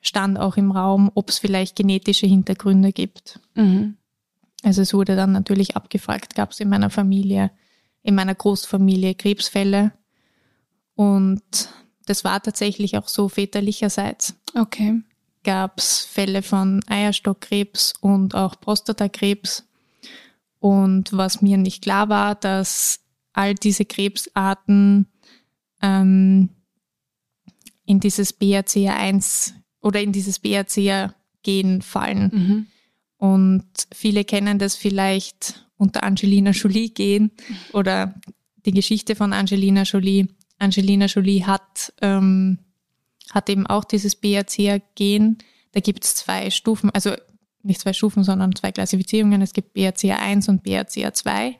stand 0.00 0.38
auch 0.38 0.56
im 0.56 0.70
Raum, 0.70 1.10
ob 1.14 1.30
es 1.30 1.38
vielleicht 1.38 1.74
genetische 1.74 2.28
Hintergründe 2.28 2.92
gibt. 2.92 3.40
Mhm. 3.56 3.96
Also 4.62 4.82
es 4.82 4.94
wurde 4.94 5.16
dann 5.16 5.32
natürlich 5.32 5.74
abgefragt, 5.74 6.36
gab 6.36 6.52
es 6.52 6.60
in 6.60 6.68
meiner 6.68 6.90
Familie, 6.90 7.50
in 8.04 8.14
meiner 8.14 8.36
Großfamilie 8.36 9.16
Krebsfälle. 9.16 9.90
Und 10.94 11.42
das 12.06 12.24
war 12.24 12.42
tatsächlich 12.42 12.96
auch 12.96 13.08
so 13.08 13.28
väterlicherseits. 13.28 14.34
Okay. 14.54 15.02
Gab 15.44 15.78
es 15.78 16.00
Fälle 16.00 16.42
von 16.42 16.80
Eierstockkrebs 16.86 17.94
und 18.00 18.34
auch 18.34 18.60
Prostatakrebs. 18.60 19.64
Und 20.58 21.16
was 21.16 21.42
mir 21.42 21.56
nicht 21.56 21.82
klar 21.82 22.08
war, 22.08 22.34
dass 22.34 23.00
all 23.32 23.54
diese 23.54 23.84
Krebsarten 23.84 25.06
ähm, 25.80 26.50
in 27.84 28.00
dieses 28.00 28.38
BRCA1 28.40 29.52
oder 29.80 30.00
in 30.00 30.12
dieses 30.12 30.38
BRCA-Gen 30.38 31.82
fallen. 31.82 32.30
Mhm. 32.32 32.66
Und 33.16 33.66
viele 33.92 34.24
kennen 34.24 34.58
das 34.58 34.76
vielleicht 34.76 35.66
unter 35.76 36.04
Angelina 36.04 36.50
Jolie 36.52 36.90
gehen 36.90 37.32
oder 37.72 38.14
die 38.64 38.72
Geschichte 38.72 39.16
von 39.16 39.32
Angelina 39.32 39.82
Jolie. 39.82 40.28
Angelina 40.62 41.06
Jolie 41.06 41.44
hat, 41.44 41.92
ähm, 42.00 42.58
hat 43.30 43.50
eben 43.50 43.66
auch 43.66 43.84
dieses 43.84 44.14
BRCA-Gen. 44.14 45.38
Da 45.72 45.80
gibt 45.80 46.04
es 46.04 46.14
zwei 46.14 46.50
Stufen, 46.50 46.90
also 46.90 47.14
nicht 47.62 47.80
zwei 47.80 47.92
Stufen, 47.92 48.22
sondern 48.22 48.54
zwei 48.54 48.70
Klassifizierungen. 48.70 49.42
Es 49.42 49.52
gibt 49.52 49.76
BRCA1 49.76 50.48
und 50.48 50.64
BRCA2, 50.64 51.56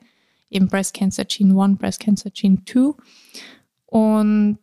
eben 0.51 0.69
Breast 0.69 0.95
Cancer 0.95 1.25
Gene 1.25 1.61
1, 1.61 1.79
Breast 1.79 2.01
Cancer 2.01 2.31
Gene 2.31 2.63
2. 2.65 2.95
Und 3.87 4.59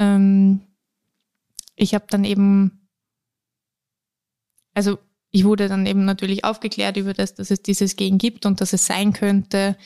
ähm, 0.00 0.60
ich 1.76 1.94
habe 1.94 2.06
dann 2.10 2.24
eben, 2.24 2.88
also 4.74 4.98
ich 5.30 5.44
wurde 5.44 5.68
dann 5.68 5.86
eben 5.86 6.04
natürlich 6.04 6.44
aufgeklärt 6.44 6.96
über 6.96 7.14
das, 7.14 7.34
dass 7.34 7.52
es 7.52 7.62
dieses 7.62 7.94
Gen 7.94 8.18
gibt 8.18 8.44
und 8.44 8.60
dass 8.60 8.72
es 8.72 8.86
sein 8.86 9.12
könnte, 9.12 9.76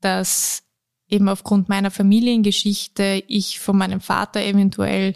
dass 0.00 0.63
eben 1.14 1.28
aufgrund 1.28 1.68
meiner 1.68 1.90
Familiengeschichte 1.90 3.22
ich 3.26 3.60
von 3.60 3.78
meinem 3.78 4.00
Vater 4.00 4.42
eventuell 4.44 5.14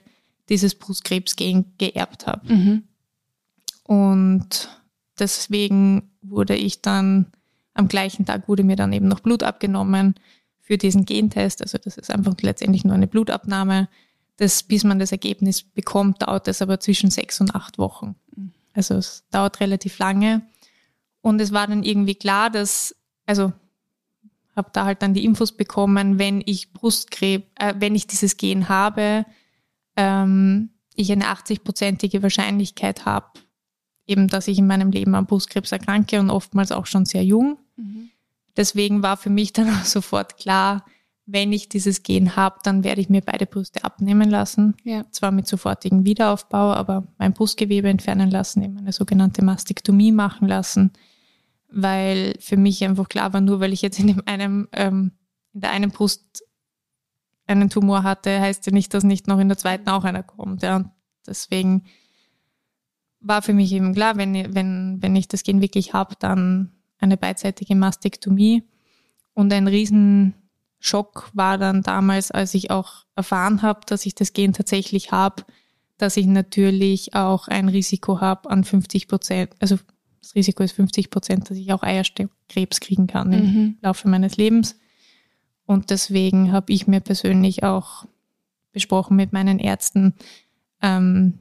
dieses 0.49 0.75
Brustkrebsgen 0.75 1.75
geerbt 1.79 2.27
habe. 2.27 2.55
Mhm. 2.55 2.83
Und 3.85 4.69
deswegen 5.19 6.11
wurde 6.23 6.55
ich 6.55 6.81
dann, 6.81 7.27
am 7.75 7.89
gleichen 7.89 8.25
Tag 8.25 8.49
wurde 8.49 8.65
mir 8.65 8.77
dann 8.77 8.93
eben 8.93 9.09
noch 9.09 9.21
Blut 9.21 9.43
abgenommen 9.43 10.15
für 10.61 10.79
diesen 10.79 11.05
Gentest. 11.05 11.63
Also 11.63 11.79
das 11.79 11.97
ist 11.97 12.11
einfach 12.11 12.35
letztendlich 12.41 12.85
nur 12.85 12.95
eine 12.95 13.07
Blutabnahme. 13.07 13.89
Das, 14.37 14.63
bis 14.63 14.85
man 14.85 14.99
das 14.99 15.13
Ergebnis 15.13 15.63
bekommt, 15.63 16.23
dauert 16.23 16.47
es 16.49 16.63
aber 16.63 16.81
zwischen 16.81 17.11
sechs 17.11 17.41
und 17.41 17.55
acht 17.55 17.79
Wochen. 17.79 18.15
Also 18.73 18.95
es 18.95 19.25
dauert 19.31 19.61
relativ 19.61 19.99
lange. 19.99 20.43
Und 21.21 21.41
es 21.41 21.53
war 21.53 21.67
dann 21.67 21.83
irgendwie 21.83 22.15
klar, 22.15 22.49
dass, 22.49 22.95
also 23.27 23.53
habe 24.59 24.69
da 24.75 24.85
halt 24.85 25.01
dann 25.01 25.15
die 25.15 25.25
Infos 25.25 25.53
bekommen, 25.53 26.19
wenn 26.19 26.43
ich 26.45 26.75
Brustkrebs, 26.75 27.47
äh, 27.55 27.75
wenn 27.79 27.95
ich 27.95 28.07
dieses 28.07 28.37
Gen 28.37 28.69
habe, 28.69 29.25
ähm, 29.97 30.71
ich 30.95 31.11
eine 31.11 31.27
80-prozentige 31.27 32.23
Wahrscheinlichkeit 32.23 33.07
habe, 33.07 33.29
eben, 34.07 34.29
dass 34.29 34.49
ich 34.49 34.59
in 34.59 34.67
meinem 34.67 34.91
Leben 34.91 35.15
an 35.15 35.27
Brustkrebs 35.27 35.73
erkranke 35.73 36.21
und 36.21 36.29
oftmals 36.29 36.73
auch 36.73 36.87
schon 36.87 37.07
sehr 37.07 37.25
jung. 37.25 37.59
Mhm. 37.77 38.11
Deswegen 38.57 39.03
war 39.03 39.17
für 39.17 39.31
mich 39.31 39.53
dann 39.55 39.71
auch 39.71 39.85
sofort 39.85 40.37
klar, 40.37 40.85
wenn 41.31 41.53
ich 41.53 41.69
dieses 41.69 42.03
Gen 42.03 42.37
habe, 42.37 42.59
dann 42.63 42.85
werde 42.85 43.03
ich 43.03 43.11
mir 43.11 43.21
beide 43.21 43.45
Brüste 43.45 43.85
abnehmen 43.85 44.31
lassen. 44.31 44.75
Ja. 44.83 45.05
Zwar 45.11 45.31
mit 45.31 45.47
sofortigem 45.47 46.07
Wiederaufbau, 46.07 46.73
aber 46.73 47.07
mein 47.19 47.35
Brustgewebe 47.35 47.89
entfernen 47.89 48.31
lassen, 48.31 48.63
eben 48.63 48.79
eine 48.79 48.93
sogenannte 48.93 49.45
Mastektomie 49.45 50.11
machen 50.11 50.49
lassen, 50.49 50.91
weil 51.71 52.35
für 52.41 52.57
mich 52.57 52.83
einfach 52.85 53.09
klar 53.09 53.33
war, 53.33 53.41
nur 53.41 53.61
weil 53.61 53.73
ich 53.73 53.83
jetzt 53.83 53.99
in 53.99 54.09
dem 54.09 54.23
einem, 54.27 54.69
ähm, 54.73 55.13
in 55.53 55.61
der 55.61 55.71
einen 55.71 55.91
Brust 55.91 56.45
einen 57.47 57.71
Tumor 57.71 58.03
hatte, 58.03 58.41
heißt 58.41 58.67
ja 58.67 58.73
nicht, 58.73 58.93
dass 58.95 59.05
nicht 59.05 59.27
noch 59.27 59.39
in 59.39 59.49
der 59.49 59.59
zweiten 59.59 59.89
auch 59.89 60.05
einer 60.05 60.23
kommt. 60.23 60.63
Ja. 60.63 60.77
Und 60.77 60.91
deswegen 61.27 61.85
war 63.21 63.43
für 63.43 63.53
mich 63.53 63.73
eben 63.73 63.95
klar, 63.95 64.17
wenn, 64.17 64.55
wenn, 64.55 64.99
wenn 65.01 65.17
ich 65.17 65.29
das 65.29 65.43
Gen 65.43 65.61
wirklich 65.61 65.93
habe, 65.93 66.15
dann 66.19 66.73
eine 66.99 67.17
beidseitige 67.17 67.75
Mastektomie. 67.75 68.65
Und 69.35 69.53
ein 69.53 69.67
Riesenschock 69.67 71.31
war 71.33 71.59
dann 71.59 71.83
damals, 71.83 72.31
als 72.31 72.55
ich 72.55 72.71
auch 72.71 73.05
erfahren 73.15 73.63
habe, 73.63 73.81
dass 73.87 74.07
ich 74.07 74.15
das 74.15 74.33
Gen 74.33 74.53
tatsächlich 74.53 75.11
habe, 75.13 75.45
dass 75.97 76.17
ich 76.17 76.27
natürlich 76.27 77.15
auch 77.15 77.49
ein 77.49 77.69
Risiko 77.69 78.21
habe 78.21 78.51
an 78.51 78.65
50 78.65 79.09
Prozent, 79.09 79.51
also 79.59 79.79
das 80.21 80.35
Risiko 80.35 80.63
ist 80.63 80.73
50 80.73 81.11
Prozent, 81.11 81.51
dass 81.51 81.57
ich 81.57 81.73
auch 81.73 81.83
Eierkrebs 81.83 82.81
kriegen 82.81 83.07
kann 83.07 83.33
im 83.33 83.45
mhm. 83.45 83.79
Laufe 83.83 84.09
meines 84.09 84.37
Lebens. 84.37 84.77
Und 85.65 85.91
deswegen 85.91 86.53
habe 86.53 86.73
ich 86.73 86.87
mir 86.87 87.01
persönlich 87.01 87.63
auch 87.63 88.07
besprochen 88.73 89.17
mit 89.17 89.33
meinen 89.33 89.59
Ärzten, 89.59 90.15
ähm, 90.83 91.39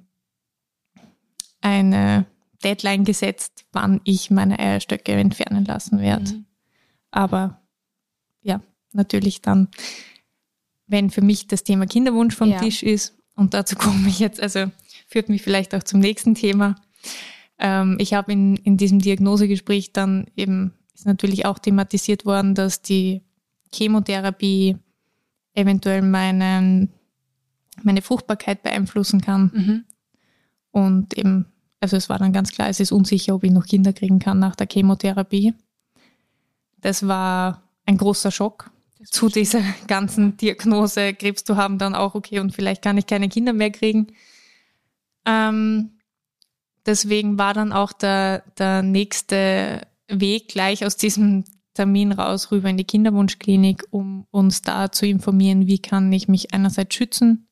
eine 1.61 2.25
Deadline 2.63 3.03
gesetzt, 3.03 3.65
wann 3.71 4.01
ich 4.03 4.31
meine 4.31 4.59
Eierstöcke 4.59 5.13
entfernen 5.13 5.65
lassen 5.65 5.99
werde. 5.99 6.33
Mhm. 6.33 6.45
Aber 7.11 7.61
ja, 8.41 8.61
natürlich 8.93 9.41
dann, 9.41 9.69
wenn 10.87 11.09
für 11.09 11.21
mich 11.21 11.47
das 11.47 11.63
Thema 11.63 11.85
Kinderwunsch 11.85 12.35
vom 12.35 12.49
ja. 12.49 12.59
Tisch 12.59 12.83
ist, 12.83 13.17
und 13.35 13.53
dazu 13.53 13.75
komme 13.75 14.09
ich 14.09 14.19
jetzt, 14.19 14.41
also 14.41 14.71
führt 15.07 15.29
mich 15.29 15.43
vielleicht 15.43 15.75
auch 15.75 15.83
zum 15.83 15.99
nächsten 15.99 16.35
Thema. 16.35 16.75
Ähm, 17.59 17.97
ich 17.99 18.13
habe 18.13 18.31
in, 18.31 18.55
in 18.57 18.77
diesem 18.77 18.99
Diagnosegespräch 18.99 19.93
dann 19.93 20.27
eben, 20.35 20.73
ist 20.93 21.05
natürlich 21.05 21.45
auch 21.45 21.59
thematisiert 21.59 22.25
worden, 22.25 22.55
dass 22.55 22.81
die 22.81 23.21
Chemotherapie 23.73 24.77
eventuell 25.53 26.01
meinen, 26.01 26.89
meine 27.83 28.01
Fruchtbarkeit 28.01 28.63
beeinflussen 28.63 29.21
kann. 29.21 29.51
Mhm. 29.53 29.85
Und 30.71 31.17
eben 31.17 31.47
also 31.79 31.95
es 31.95 32.09
war 32.09 32.19
dann 32.19 32.33
ganz 32.33 32.51
klar, 32.51 32.69
es 32.69 32.79
ist 32.79 32.91
unsicher, 32.91 33.35
ob 33.35 33.43
ich 33.43 33.51
noch 33.51 33.65
Kinder 33.65 33.93
kriegen 33.93 34.19
kann 34.19 34.39
nach 34.39 34.55
der 34.55 34.67
Chemotherapie. 34.71 35.53
Das 36.81 37.07
war 37.07 37.63
ein 37.85 37.97
großer 37.97 38.31
Schock 38.31 38.71
zu 39.03 39.29
dieser 39.29 39.61
ganzen 39.87 40.37
Diagnose, 40.37 41.13
Krebs 41.13 41.43
zu 41.43 41.55
haben, 41.55 41.77
dann 41.77 41.95
auch 41.95 42.15
okay 42.15 42.39
und 42.39 42.55
vielleicht 42.55 42.81
kann 42.81 42.97
ich 42.97 43.05
keine 43.05 43.29
Kinder 43.29 43.53
mehr 43.53 43.71
kriegen. 43.71 44.07
Ähm, 45.25 45.91
deswegen 46.87 47.37
war 47.37 47.53
dann 47.53 47.71
auch 47.71 47.93
der, 47.93 48.43
der 48.57 48.81
nächste 48.81 49.81
Weg 50.07 50.47
gleich 50.47 50.85
aus 50.85 50.97
diesem 50.97 51.43
Termin 51.73 52.11
raus 52.11 52.51
rüber 52.51 52.69
in 52.69 52.77
die 52.77 52.85
Kinderwunschklinik, 52.85 53.83
um 53.91 54.25
uns 54.31 54.63
da 54.63 54.91
zu 54.91 55.05
informieren, 55.05 55.67
wie 55.67 55.79
kann 55.79 56.11
ich 56.11 56.27
mich 56.27 56.53
einerseits 56.53 56.95
schützen 56.95 57.47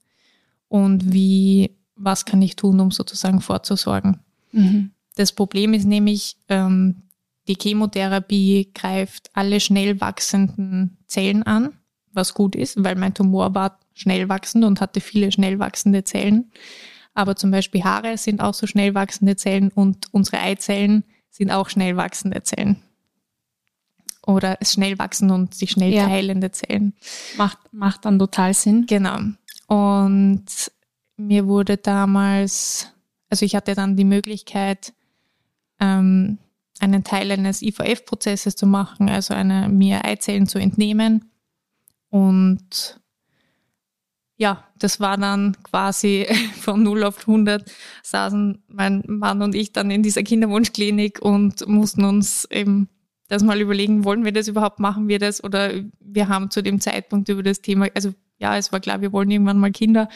und 0.68 1.14
wie 1.14 1.76
was 1.96 2.26
kann 2.26 2.42
ich 2.42 2.56
tun, 2.56 2.80
um 2.80 2.92
sozusagen 2.92 3.40
vorzusorgen. 3.40 4.20
Mhm. 4.52 4.92
Das 5.16 5.32
Problem 5.32 5.74
ist 5.74 5.86
nämlich, 5.86 6.38
ähm, 6.50 7.04
die 7.48 7.58
Chemotherapie 7.62 8.72
greift 8.74 9.30
alle 9.34 9.60
schnell 9.60 10.02
wachsenden 10.02 10.98
Zellen 11.08 11.44
an, 11.44 11.74
was 12.12 12.34
gut 12.34 12.56
ist, 12.56 12.84
weil 12.84 12.96
mein 12.96 13.14
Tumor 13.14 13.54
war 13.54 13.80
schnell 13.94 14.28
wachsend 14.28 14.66
und 14.66 14.82
hatte 14.82 15.00
viele 15.00 15.32
schnell 15.32 15.60
wachsende 15.60 16.04
Zellen. 16.04 16.52
Aber 17.16 17.36
zum 17.36 17.50
Beispiel 17.50 17.84
Haare 17.84 18.18
sind 18.18 18.42
auch 18.42 18.54
so 18.54 18.68
schnell 18.68 18.94
wachsende 18.94 19.36
Zellen 19.38 19.72
und 19.74 20.08
unsere 20.12 20.40
Eizellen 20.40 21.06
sind 21.32 21.50
auch 21.50 21.70
schnell 21.70 21.98
wachsende 21.98 22.44
Zellen. 22.44 22.82
Oder 24.28 24.58
schnell 24.62 25.00
wachsende 25.00 25.34
und 25.34 25.56
sich 25.56 25.72
schnell 25.72 25.94
ja. 25.94 26.08
teilende 26.08 26.52
Zellen. 26.52 26.94
Macht, 27.38 27.58
macht 27.72 28.06
dann 28.06 28.20
total 28.20 28.54
Sinn. 28.54 28.86
Genau. 28.86 29.20
Und 29.68 30.46
mir 31.16 31.48
wurde 31.48 31.78
damals, 31.78 32.92
also 33.30 33.46
ich 33.46 33.56
hatte 33.56 33.76
dann 33.76 33.96
die 33.96 34.04
Möglichkeit, 34.04 34.94
ähm, 35.80 36.38
einen 36.80 37.04
Teil 37.06 37.32
eines 37.32 37.62
IVF-Prozesses 37.62 38.56
zu 38.56 38.68
machen, 38.68 39.10
also 39.10 39.34
eine, 39.34 39.70
mir 39.70 40.04
Eizellen 40.04 40.48
zu 40.48 40.60
entnehmen. 40.60 41.32
Und 42.10 43.00
ja, 44.38 44.64
das 44.78 45.00
war 45.00 45.18
dann 45.18 45.56
quasi 45.64 46.28
von 46.60 46.84
0 46.84 47.04
auf 47.04 47.20
100 47.20 47.64
saßen 48.04 48.64
mein 48.68 49.04
Mann 49.08 49.42
und 49.42 49.56
ich 49.56 49.72
dann 49.72 49.92
in 49.92 50.04
dieser 50.04 50.24
Kinderwunschklinik 50.24 51.22
und 51.22 51.68
mussten 51.68 52.04
uns 52.04 52.46
eben 52.52 52.90
das 53.28 53.44
mal 53.44 53.60
überlegen, 53.60 54.04
wollen 54.04 54.24
wir 54.24 54.32
das 54.32 54.48
überhaupt, 54.48 54.80
machen 54.80 55.08
wir 55.08 55.20
das? 55.20 55.44
Oder 55.44 55.72
wir 56.00 56.28
haben 56.28 56.52
zu 56.52 56.62
dem 56.62 56.80
Zeitpunkt 56.80 57.30
über 57.30 57.44
das 57.44 57.62
Thema, 57.62 57.88
also 57.96 58.14
ja, 58.38 58.58
es 58.58 58.72
war 58.72 58.80
klar, 58.80 59.02
wir 59.02 59.14
wollen 59.14 59.32
irgendwann 59.32 59.58
mal 59.58 59.72
Kinder, 59.72 60.10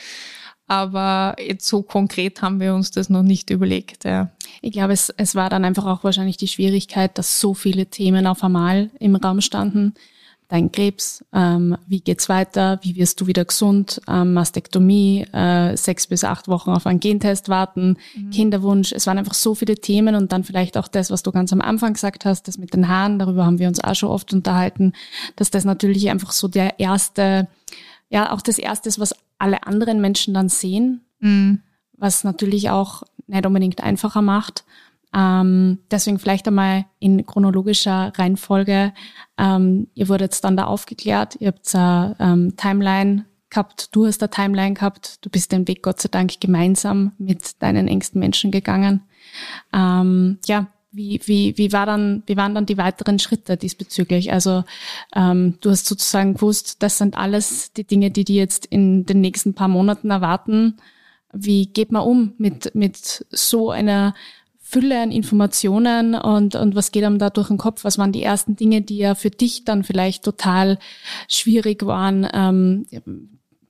aber 0.67 1.35
jetzt 1.39 1.67
so 1.67 1.81
konkret 1.81 2.43
haben 2.43 2.59
wir 2.59 2.75
uns 2.75 2.91
das 2.91 3.09
noch 3.09 3.23
nicht 3.23 3.49
überlegt. 3.49 4.05
Ja. 4.05 4.29
Ich 4.61 4.73
glaube, 4.73 4.93
es, 4.93 5.09
es 5.17 5.33
war 5.33 5.49
dann 5.49 5.65
einfach 5.65 5.85
auch 5.85 6.03
wahrscheinlich 6.03 6.37
die 6.37 6.47
Schwierigkeit, 6.47 7.17
dass 7.17 7.39
so 7.39 7.55
viele 7.55 7.87
Themen 7.87 8.27
auf 8.27 8.43
einmal 8.43 8.91
im 8.99 9.15
Raum 9.15 9.41
standen. 9.41 9.95
Dein 10.49 10.71
Krebs, 10.71 11.23
ähm, 11.31 11.77
wie 11.85 12.01
geht's 12.01 12.27
weiter, 12.27 12.79
wie 12.81 12.95
wirst 12.95 13.21
du 13.21 13.27
wieder 13.27 13.45
gesund, 13.45 14.01
ähm, 14.07 14.33
Mastektomie, 14.33 15.27
äh, 15.31 15.77
sechs 15.77 16.07
bis 16.07 16.23
acht 16.23 16.47
Wochen 16.47 16.71
auf 16.71 16.87
einen 16.87 16.99
Gentest 16.99 17.49
warten, 17.49 17.97
mhm. 18.15 18.31
Kinderwunsch. 18.31 18.91
Es 18.91 19.05
waren 19.05 19.19
einfach 19.19 19.35
so 19.35 19.53
viele 19.53 19.75
Themen 19.75 20.15
und 20.15 20.31
dann 20.31 20.43
vielleicht 20.43 20.75
auch 20.75 20.87
das, 20.87 21.11
was 21.11 21.21
du 21.21 21.31
ganz 21.31 21.53
am 21.53 21.61
Anfang 21.61 21.93
gesagt 21.93 22.25
hast, 22.25 22.47
das 22.47 22.57
mit 22.57 22.73
den 22.73 22.87
Haaren, 22.87 23.19
darüber 23.19 23.45
haben 23.45 23.59
wir 23.59 23.67
uns 23.67 23.79
auch 23.79 23.93
schon 23.93 24.09
oft 24.09 24.33
unterhalten, 24.33 24.93
dass 25.35 25.51
das 25.51 25.65
natürlich 25.65 26.09
einfach 26.09 26.31
so 26.31 26.47
der 26.47 26.79
erste, 26.79 27.47
ja, 28.09 28.33
auch 28.33 28.41
das 28.41 28.57
erste 28.57 28.89
ist, 28.89 28.99
was 28.99 29.13
alle 29.37 29.67
anderen 29.67 30.01
Menschen 30.01 30.33
dann 30.33 30.49
sehen, 30.49 31.01
mhm. 31.19 31.61
was 31.95 32.23
natürlich 32.23 32.71
auch 32.71 33.03
nicht 33.27 33.45
unbedingt 33.45 33.83
einfacher 33.83 34.23
macht. 34.23 34.65
Ähm, 35.13 35.79
deswegen 35.89 36.19
vielleicht 36.19 36.47
einmal 36.47 36.85
in 36.99 37.25
chronologischer 37.25 38.13
Reihenfolge. 38.15 38.93
Ähm, 39.37 39.87
ihr 39.95 40.07
wurdet 40.07 40.43
dann 40.43 40.57
da 40.57 40.65
aufgeklärt, 40.65 41.37
ihr 41.39 41.47
habt 41.47 41.73
eine 41.75 42.15
ähm, 42.19 42.55
Timeline 42.57 43.25
gehabt, 43.49 43.95
du 43.95 44.05
hast 44.05 44.21
eine 44.21 44.29
Timeline 44.29 44.75
gehabt, 44.75 45.25
du 45.25 45.29
bist 45.29 45.51
den 45.51 45.67
Weg 45.67 45.81
Gott 45.81 45.99
sei 45.99 46.09
Dank 46.09 46.39
gemeinsam 46.39 47.13
mit 47.17 47.61
deinen 47.61 47.87
engsten 47.87 48.19
Menschen 48.19 48.51
gegangen. 48.51 49.01
Ähm, 49.73 50.37
ja, 50.45 50.67
wie, 50.91 51.21
wie, 51.25 51.57
wie, 51.57 51.71
war 51.71 51.85
dann, 51.85 52.23
wie 52.25 52.37
waren 52.37 52.55
dann 52.55 52.65
die 52.65 52.77
weiteren 52.77 53.19
Schritte 53.19 53.57
diesbezüglich? 53.57 54.31
Also 54.31 54.63
ähm, 55.15 55.57
du 55.61 55.69
hast 55.69 55.85
sozusagen 55.85 56.35
gewusst, 56.35 56.81
das 56.81 56.97
sind 56.97 57.17
alles 57.17 57.73
die 57.73 57.83
Dinge, 57.83 58.11
die 58.11 58.25
die 58.25 58.35
jetzt 58.35 58.65
in 58.65 59.05
den 59.05 59.21
nächsten 59.21 59.53
paar 59.53 59.67
Monaten 59.67 60.09
erwarten. 60.09 60.77
Wie 61.31 61.67
geht 61.67 61.91
man 61.91 62.03
um 62.03 62.33
mit, 62.37 62.73
mit 62.73 63.25
so 63.29 63.69
einer 63.69 64.15
Fülle 64.69 65.01
an 65.01 65.11
Informationen 65.11 66.13
und, 66.13 66.53
und 66.53 66.75
was 66.75 66.91
geht 66.91 67.03
einem 67.03 67.17
da 67.17 67.31
durch 67.31 67.47
den 67.47 67.57
Kopf? 67.57 67.83
Was 67.83 67.97
waren 67.97 68.11
die 68.11 68.21
ersten 68.21 68.55
Dinge, 68.55 68.81
die 68.83 68.97
ja 68.97 69.15
für 69.15 69.31
dich 69.31 69.65
dann 69.65 69.83
vielleicht 69.83 70.23
total 70.23 70.77
schwierig 71.27 71.85
waren? 71.85 72.27
Ähm, 72.31 72.85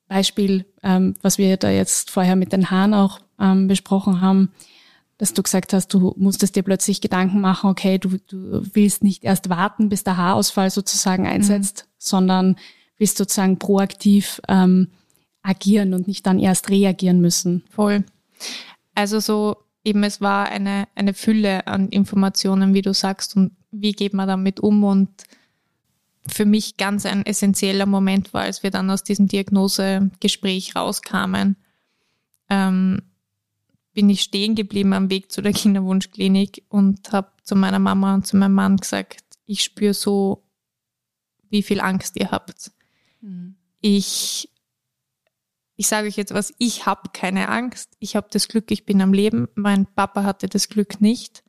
Beispiel, 0.09 0.65
ähm, 0.83 1.15
was 1.21 1.37
wir 1.37 1.55
da 1.55 1.69
jetzt 1.69 2.09
vorher 2.11 2.35
mit 2.35 2.51
den 2.51 2.69
Haaren 2.69 2.93
auch 2.93 3.19
ähm, 3.39 3.67
besprochen 3.67 4.19
haben 4.19 4.51
dass 5.19 5.33
du 5.33 5.43
gesagt 5.43 5.73
hast, 5.73 5.93
du 5.93 6.13
musstest 6.17 6.55
dir 6.55 6.63
plötzlich 6.63 7.01
Gedanken 7.01 7.41
machen, 7.41 7.69
okay, 7.69 7.97
du, 7.97 8.17
du 8.29 8.63
willst 8.73 9.03
nicht 9.03 9.25
erst 9.25 9.49
warten, 9.49 9.89
bis 9.89 10.05
der 10.05 10.15
Haarausfall 10.15 10.71
sozusagen 10.71 11.23
mhm. 11.23 11.29
einsetzt, 11.29 11.85
mhm. 11.85 11.93
sondern 11.97 12.55
willst 12.97 13.17
sozusagen 13.17 13.59
proaktiv 13.59 14.41
ähm, 14.47 14.87
agieren 15.43 15.93
und 15.93 16.07
nicht 16.07 16.25
dann 16.25 16.39
erst 16.39 16.69
reagieren 16.69 17.19
müssen. 17.19 17.63
Voll. 17.69 18.05
Also 18.95 19.19
so 19.19 19.57
eben, 19.83 20.03
es 20.03 20.21
war 20.21 20.47
eine, 20.49 20.87
eine 20.95 21.13
Fülle 21.13 21.67
an 21.67 21.89
Informationen, 21.89 22.73
wie 22.73 22.81
du 22.81 22.93
sagst, 22.93 23.35
und 23.35 23.55
wie 23.71 23.93
geht 23.93 24.13
man 24.13 24.27
damit 24.27 24.59
um 24.59 24.83
und 24.83 25.09
für 26.27 26.45
mich 26.45 26.77
ganz 26.77 27.05
ein 27.05 27.25
essentieller 27.25 27.85
Moment 27.85 28.33
war, 28.33 28.43
als 28.43 28.63
wir 28.63 28.71
dann 28.71 28.89
aus 28.89 29.03
diesem 29.03 29.27
Diagnosegespräch 29.27 30.75
rauskamen, 30.75 31.55
ähm, 32.49 33.01
bin 33.93 34.09
ich 34.09 34.21
stehen 34.21 34.55
geblieben 34.55 34.93
am 34.93 35.09
Weg 35.09 35.31
zu 35.31 35.41
der 35.41 35.53
Kinderwunschklinik 35.53 36.63
und 36.69 37.11
habe 37.11 37.31
zu 37.43 37.55
meiner 37.55 37.79
Mama 37.79 38.13
und 38.13 38.27
zu 38.27 38.37
meinem 38.37 38.53
Mann 38.53 38.77
gesagt, 38.77 39.23
ich 39.45 39.63
spüre 39.63 39.93
so, 39.93 40.43
wie 41.49 41.63
viel 41.63 41.81
Angst 41.81 42.15
ihr 42.17 42.31
habt. 42.31 42.71
Mhm. 43.21 43.55
Ich, 43.81 44.48
ich 45.79 45.87
sage 45.87 46.09
euch 46.09 46.17
jetzt 46.17 46.33
was, 46.33 46.53
ich 46.57 46.85
habe 46.85 47.11
keine 47.13 47.47
Angst. 47.47 47.95
Ich 47.99 48.17
habe 48.17 48.27
das 48.29 48.49
Glück, 48.49 48.69
ich 48.69 48.85
bin 48.85 49.01
am 49.01 49.13
Leben. 49.13 49.47
Mein 49.55 49.85
Papa 49.85 50.23
hatte 50.23 50.49
das 50.49 50.67
Glück 50.67 50.99
nicht. 50.99 51.41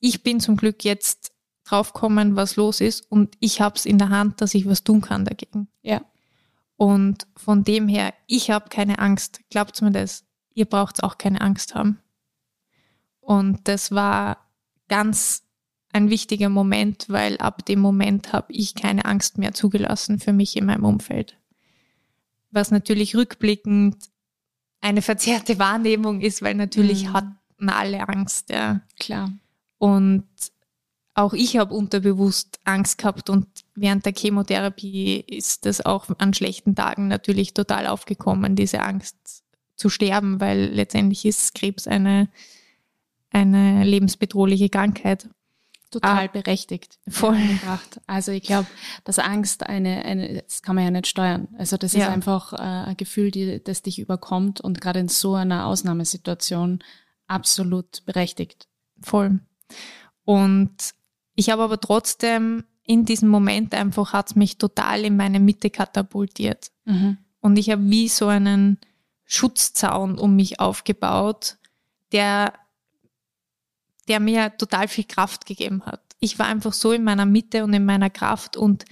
Ich 0.00 0.22
bin 0.22 0.40
zum 0.40 0.56
Glück 0.56 0.82
jetzt 0.82 1.30
draufkommen, 1.64 2.36
was 2.36 2.56
los 2.56 2.80
ist 2.80 3.02
und 3.12 3.36
ich 3.40 3.60
habe 3.60 3.76
es 3.76 3.84
in 3.84 3.98
der 3.98 4.08
Hand, 4.08 4.40
dass 4.40 4.54
ich 4.54 4.66
was 4.66 4.82
tun 4.82 5.02
kann 5.02 5.26
dagegen. 5.26 5.68
Ja. 5.82 6.00
Und 6.76 7.26
von 7.36 7.64
dem 7.64 7.86
her, 7.86 8.14
ich 8.26 8.50
habe 8.50 8.70
keine 8.70 8.98
Angst. 8.98 9.40
Glaubt 9.50 9.82
mir 9.82 9.92
das. 9.92 10.24
Ihr 10.54 10.64
braucht 10.64 11.02
auch 11.02 11.18
keine 11.18 11.42
Angst 11.42 11.74
haben. 11.74 12.00
Und 13.20 13.68
das 13.68 13.90
war 13.90 14.38
ganz 14.88 15.42
ein 15.92 16.08
wichtiger 16.08 16.48
Moment, 16.48 17.10
weil 17.10 17.36
ab 17.36 17.66
dem 17.66 17.80
Moment 17.80 18.32
habe 18.32 18.54
ich 18.54 18.74
keine 18.74 19.04
Angst 19.04 19.36
mehr 19.36 19.52
zugelassen 19.52 20.18
für 20.18 20.32
mich 20.32 20.56
in 20.56 20.64
meinem 20.64 20.86
Umfeld. 20.86 21.36
Was 22.54 22.70
natürlich 22.70 23.16
rückblickend 23.16 23.96
eine 24.80 25.02
verzerrte 25.02 25.58
Wahrnehmung 25.58 26.20
ist, 26.20 26.42
weil 26.42 26.54
natürlich 26.54 27.04
mhm. 27.04 27.12
hatten 27.12 27.68
alle 27.68 28.08
Angst, 28.08 28.50
ja. 28.50 28.80
Klar. 28.98 29.32
Und 29.78 30.24
auch 31.14 31.32
ich 31.32 31.56
habe 31.56 31.74
unterbewusst 31.74 32.58
Angst 32.64 32.98
gehabt 32.98 33.30
und 33.30 33.46
während 33.74 34.04
der 34.04 34.12
Chemotherapie 34.12 35.20
ist 35.20 35.64
das 35.64 35.84
auch 35.84 36.08
an 36.18 36.34
schlechten 36.34 36.74
Tagen 36.74 37.08
natürlich 37.08 37.54
total 37.54 37.86
aufgekommen, 37.86 38.56
diese 38.56 38.80
Angst 38.80 39.44
zu 39.76 39.88
sterben, 39.88 40.40
weil 40.40 40.66
letztendlich 40.72 41.24
ist 41.24 41.54
Krebs 41.54 41.86
eine, 41.86 42.28
eine 43.30 43.84
lebensbedrohliche 43.84 44.68
Krankheit. 44.68 45.28
Total 46.00 46.24
ah, 46.24 46.26
berechtigt. 46.26 46.98
Voll. 47.08 47.36
Gebracht. 47.60 48.00
Also 48.06 48.32
ich 48.32 48.42
glaube, 48.42 48.66
dass 49.04 49.18
Angst 49.18 49.64
eine, 49.64 50.04
eine, 50.04 50.42
das 50.42 50.62
kann 50.62 50.74
man 50.74 50.84
ja 50.84 50.90
nicht 50.90 51.06
steuern. 51.06 51.48
Also 51.56 51.76
das 51.76 51.92
ja. 51.92 52.06
ist 52.06 52.12
einfach 52.12 52.52
äh, 52.52 52.90
ein 52.90 52.96
Gefühl, 52.96 53.30
die, 53.30 53.62
das 53.62 53.82
dich 53.82 53.98
überkommt 53.98 54.60
und 54.60 54.80
gerade 54.80 54.98
in 54.98 55.08
so 55.08 55.34
einer 55.34 55.66
Ausnahmesituation 55.66 56.80
absolut 57.28 58.04
berechtigt. 58.06 58.66
Voll. 59.00 59.40
Und 60.24 60.74
ich 61.36 61.50
habe 61.50 61.62
aber 61.62 61.80
trotzdem 61.80 62.64
in 62.82 63.04
diesem 63.04 63.28
Moment 63.28 63.74
einfach 63.74 64.12
hat 64.12 64.30
es 64.30 64.36
mich 64.36 64.58
total 64.58 65.04
in 65.04 65.16
meine 65.16 65.40
Mitte 65.40 65.70
katapultiert. 65.70 66.70
Mhm. 66.84 67.18
Und 67.40 67.56
ich 67.56 67.70
habe 67.70 67.88
wie 67.88 68.08
so 68.08 68.26
einen 68.26 68.78
Schutzzaun 69.24 70.18
um 70.18 70.36
mich 70.36 70.60
aufgebaut, 70.60 71.56
der, 72.12 72.52
der 74.08 74.20
mir 74.20 74.56
total 74.56 74.88
viel 74.88 75.04
Kraft 75.04 75.46
gegeben 75.46 75.82
hat. 75.84 76.00
Ich 76.20 76.38
war 76.38 76.46
einfach 76.46 76.72
so 76.72 76.92
in 76.92 77.04
meiner 77.04 77.26
Mitte 77.26 77.64
und 77.64 77.72
in 77.72 77.84
meiner 77.84 78.10
Kraft 78.10 78.56
und 78.56 78.84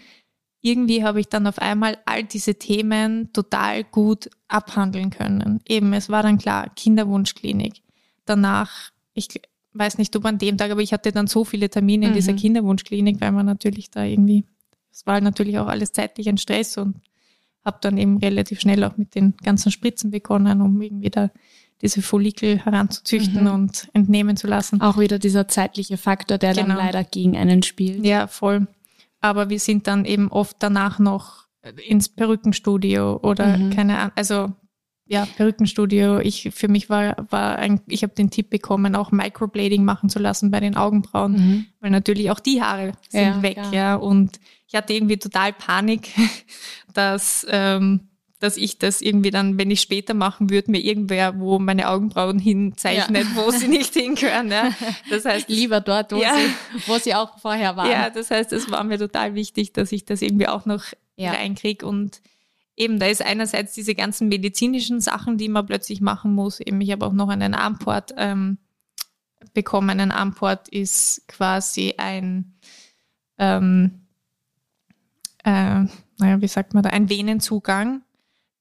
irgendwie 0.60 1.04
habe 1.04 1.20
ich 1.20 1.28
dann 1.28 1.46
auf 1.46 1.58
einmal 1.58 1.98
all 2.04 2.22
diese 2.22 2.54
Themen 2.54 3.32
total 3.32 3.82
gut 3.82 4.30
abhandeln 4.48 5.10
können. 5.10 5.60
Eben, 5.68 5.92
es 5.92 6.08
war 6.08 6.22
dann 6.22 6.38
klar, 6.38 6.70
Kinderwunschklinik. 6.74 7.82
Danach, 8.26 8.90
ich, 9.12 9.28
weiß 9.74 9.98
nicht, 9.98 10.14
ob 10.16 10.24
an 10.24 10.38
dem 10.38 10.58
Tag, 10.58 10.70
aber 10.70 10.82
ich 10.82 10.92
hatte 10.92 11.12
dann 11.12 11.26
so 11.26 11.44
viele 11.44 11.70
Termine 11.70 12.08
in 12.08 12.14
dieser 12.14 12.32
mhm. 12.32 12.36
Kinderwunschklinik, 12.36 13.20
weil 13.20 13.32
man 13.32 13.46
natürlich 13.46 13.90
da 13.90 14.04
irgendwie, 14.04 14.44
es 14.90 15.06
war 15.06 15.20
natürlich 15.20 15.58
auch 15.58 15.66
alles 15.66 15.92
zeitlich 15.92 16.28
ein 16.28 16.38
Stress 16.38 16.76
und 16.76 16.96
habe 17.64 17.78
dann 17.80 17.96
eben 17.96 18.18
relativ 18.18 18.60
schnell 18.60 18.84
auch 18.84 18.96
mit 18.96 19.14
den 19.14 19.34
ganzen 19.42 19.72
Spritzen 19.72 20.10
begonnen, 20.10 20.60
um 20.60 20.80
irgendwie 20.80 21.10
da 21.10 21.30
diese 21.82 22.00
Follikel 22.00 22.58
heranzuzüchten 22.64 23.44
mhm. 23.44 23.50
und 23.50 23.88
entnehmen 23.92 24.36
zu 24.36 24.46
lassen. 24.46 24.80
Auch 24.80 24.98
wieder 24.98 25.18
dieser 25.18 25.48
zeitliche 25.48 25.96
Faktor, 25.96 26.38
der 26.38 26.54
genau. 26.54 26.68
dann 26.68 26.76
leider 26.76 27.04
gegen 27.04 27.36
einen 27.36 27.62
spielt. 27.62 28.04
Ja, 28.04 28.28
voll. 28.28 28.68
Aber 29.20 29.50
wir 29.50 29.58
sind 29.58 29.86
dann 29.86 30.04
eben 30.04 30.30
oft 30.30 30.56
danach 30.60 30.98
noch 30.98 31.46
ins 31.86 32.08
Perückenstudio 32.08 33.18
oder 33.22 33.56
mhm. 33.56 33.70
keine 33.70 33.98
Ahnung, 33.98 34.12
also 34.16 34.52
ja, 35.06 35.26
Perückenstudio. 35.26 36.20
Ich, 36.20 36.50
für 36.54 36.68
mich 36.68 36.88
war, 36.88 37.26
war 37.30 37.58
ein, 37.58 37.80
ich 37.86 38.02
habe 38.02 38.14
den 38.14 38.30
Tipp 38.30 38.50
bekommen, 38.50 38.96
auch 38.96 39.10
Microblading 39.10 39.84
machen 39.84 40.08
zu 40.08 40.18
lassen 40.18 40.50
bei 40.50 40.60
den 40.60 40.76
Augenbrauen, 40.76 41.32
mhm. 41.32 41.66
weil 41.80 41.90
natürlich 41.90 42.30
auch 42.30 42.40
die 42.40 42.62
Haare 42.62 42.92
sind 43.08 43.20
ja, 43.20 43.42
weg, 43.42 43.54
klar. 43.54 43.74
ja. 43.74 43.94
Und 43.96 44.40
ich 44.66 44.74
hatte 44.74 44.94
irgendwie 44.94 45.18
total 45.18 45.52
Panik, 45.52 46.10
dass, 46.94 47.46
ähm, 47.50 48.08
dass 48.42 48.56
ich 48.56 48.78
das 48.78 49.00
irgendwie 49.00 49.30
dann, 49.30 49.56
wenn 49.56 49.70
ich 49.70 49.80
später 49.80 50.14
machen 50.14 50.50
würde, 50.50 50.72
mir 50.72 50.80
irgendwer, 50.80 51.38
wo 51.38 51.60
meine 51.60 51.88
Augenbrauen 51.88 52.40
hinzeichnet, 52.40 53.26
ja. 53.34 53.36
wo 53.36 53.52
sie 53.52 53.68
nicht 53.68 53.94
hingehören. 53.94 54.50
Ja. 54.50 54.70
Das 55.10 55.24
heißt, 55.24 55.48
lieber 55.48 55.80
dort, 55.80 56.10
wo, 56.10 56.20
ja. 56.20 56.34
sie, 56.34 56.88
wo 56.88 56.98
sie 56.98 57.14
auch 57.14 57.38
vorher 57.38 57.76
waren. 57.76 57.90
Ja, 57.90 58.10
das 58.10 58.32
heißt, 58.32 58.52
es 58.52 58.68
war 58.68 58.82
mir 58.82 58.98
total 58.98 59.36
wichtig, 59.36 59.72
dass 59.72 59.92
ich 59.92 60.04
das 60.04 60.22
irgendwie 60.22 60.48
auch 60.48 60.66
noch 60.66 60.84
ja. 61.14 61.30
reinkriege 61.30 61.86
und 61.86 62.20
eben, 62.76 62.98
da 62.98 63.06
ist 63.06 63.22
einerseits 63.22 63.74
diese 63.74 63.94
ganzen 63.94 64.28
medizinischen 64.28 65.00
Sachen, 65.00 65.38
die 65.38 65.48
man 65.48 65.64
plötzlich 65.64 66.00
machen 66.00 66.34
muss. 66.34 66.58
Eben, 66.58 66.80
ich 66.80 66.90
habe 66.90 67.06
auch 67.06 67.12
noch 67.12 67.28
einen 67.28 67.54
Armport 67.54 68.12
ähm, 68.16 68.58
bekommen. 69.54 70.00
Ein 70.00 70.10
Armport 70.10 70.68
ist 70.68 71.28
quasi 71.28 71.94
ein, 71.96 72.54
ähm, 73.38 74.00
äh, 75.44 75.84
naja, 76.18 76.40
wie 76.40 76.48
sagt 76.48 76.74
man 76.74 76.82
da, 76.82 76.90
ein 76.90 77.08
Venenzugang, 77.08 78.02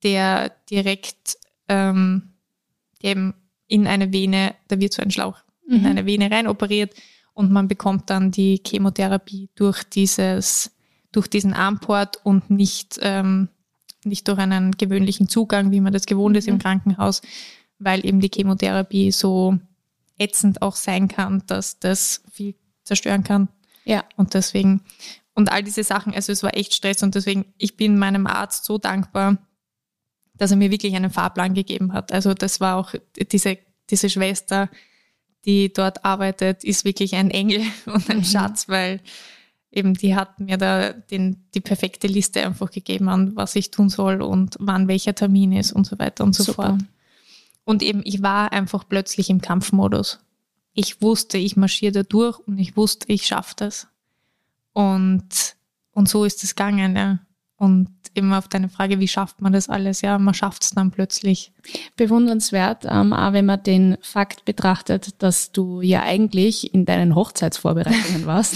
der 0.03 0.51
direkt 0.69 1.37
ähm, 1.67 2.33
eben 3.01 3.33
in 3.67 3.87
eine 3.87 4.11
Vene, 4.11 4.55
da 4.67 4.79
wird 4.79 4.93
so 4.93 5.01
ein 5.01 5.11
Schlauch 5.11 5.37
mhm. 5.67 5.75
in 5.75 5.85
eine 5.85 6.05
Vene 6.05 6.29
rein 6.29 6.47
operiert 6.47 6.93
und 7.33 7.51
man 7.51 7.67
bekommt 7.67 8.09
dann 8.09 8.31
die 8.31 8.61
Chemotherapie 8.65 9.49
durch 9.55 9.83
dieses, 9.83 10.71
durch 11.11 11.27
diesen 11.27 11.53
Armport 11.53 12.17
und 12.23 12.49
nicht 12.49 12.99
ähm, 13.01 13.49
nicht 14.05 14.27
durch 14.27 14.39
einen 14.39 14.71
gewöhnlichen 14.71 15.29
Zugang, 15.29 15.71
wie 15.71 15.81
man 15.81 15.93
das 15.93 16.05
gewohnt 16.05 16.37
ist 16.37 16.47
im 16.47 16.55
mhm. 16.55 16.59
Krankenhaus, 16.59 17.21
weil 17.79 18.05
eben 18.05 18.19
die 18.19 18.31
Chemotherapie 18.33 19.11
so 19.11 19.57
ätzend 20.17 20.61
auch 20.61 20.75
sein 20.75 21.07
kann, 21.07 21.43
dass 21.47 21.79
das 21.79 22.23
viel 22.31 22.55
zerstören 22.83 23.23
kann. 23.23 23.49
Ja. 23.85 24.03
Und 24.15 24.33
deswegen, 24.33 24.81
und 25.33 25.51
all 25.51 25.63
diese 25.63 25.83
Sachen, 25.83 26.13
also 26.13 26.31
es 26.31 26.43
war 26.43 26.55
echt 26.55 26.73
Stress 26.73 27.03
und 27.03 27.15
deswegen, 27.15 27.53
ich 27.57 27.77
bin 27.77 27.97
meinem 27.97 28.27
Arzt 28.27 28.65
so 28.65 28.77
dankbar, 28.77 29.37
dass 30.41 30.49
er 30.49 30.57
mir 30.57 30.71
wirklich 30.71 30.95
einen 30.95 31.11
Fahrplan 31.11 31.53
gegeben 31.53 31.93
hat. 31.93 32.11
Also 32.11 32.33
das 32.33 32.59
war 32.59 32.77
auch 32.77 32.95
diese, 33.31 33.59
diese 33.91 34.09
Schwester, 34.09 34.71
die 35.45 35.71
dort 35.71 36.03
arbeitet, 36.03 36.63
ist 36.63 36.83
wirklich 36.83 37.13
ein 37.13 37.29
Engel 37.29 37.61
und 37.85 38.09
ein 38.09 38.17
mhm. 38.17 38.23
Schatz, 38.23 38.67
weil 38.67 39.01
eben 39.71 39.93
die 39.93 40.15
hat 40.15 40.39
mir 40.39 40.57
da 40.57 40.93
den, 40.93 41.45
die 41.53 41.61
perfekte 41.61 42.07
Liste 42.07 42.43
einfach 42.43 42.71
gegeben 42.71 43.07
an, 43.07 43.35
was 43.35 43.55
ich 43.55 43.69
tun 43.69 43.89
soll 43.89 44.23
und 44.23 44.55
wann 44.59 44.87
welcher 44.87 45.13
Termin 45.13 45.51
ist 45.51 45.73
und 45.73 45.85
so 45.85 45.99
weiter 45.99 46.23
und 46.23 46.33
so 46.33 46.41
Super. 46.41 46.69
fort. 46.69 46.81
Und 47.63 47.83
eben, 47.83 48.01
ich 48.03 48.23
war 48.23 48.51
einfach 48.51 48.89
plötzlich 48.89 49.29
im 49.29 49.41
Kampfmodus. 49.41 50.21
Ich 50.73 51.03
wusste, 51.03 51.37
ich 51.37 51.55
marschiere 51.55 51.91
da 51.91 52.01
durch 52.01 52.39
und 52.39 52.57
ich 52.57 52.75
wusste, 52.75 53.13
ich 53.13 53.27
schaffe 53.27 53.53
das. 53.57 53.87
Und, 54.73 55.55
und 55.91 56.09
so 56.09 56.25
ist 56.25 56.43
es 56.43 56.55
gegangen, 56.55 56.95
ja. 56.95 57.19
Und 57.61 57.89
immer 58.15 58.39
auf 58.39 58.47
deine 58.47 58.69
Frage, 58.69 58.99
wie 58.99 59.07
schafft 59.07 59.39
man 59.39 59.53
das 59.53 59.69
alles? 59.69 60.01
Ja, 60.01 60.17
man 60.17 60.33
schafft 60.33 60.63
es 60.63 60.71
dann 60.71 60.89
plötzlich. 60.89 61.51
Bewundernswert, 61.95 62.87
ähm, 62.89 63.13
auch 63.13 63.33
wenn 63.33 63.45
man 63.45 63.61
den 63.61 63.97
Fakt 64.01 64.45
betrachtet, 64.45 65.21
dass 65.21 65.51
du 65.51 65.79
ja 65.79 66.01
eigentlich 66.01 66.73
in 66.73 66.85
deinen 66.85 67.13
Hochzeitsvorbereitungen 67.13 68.25
warst. 68.25 68.55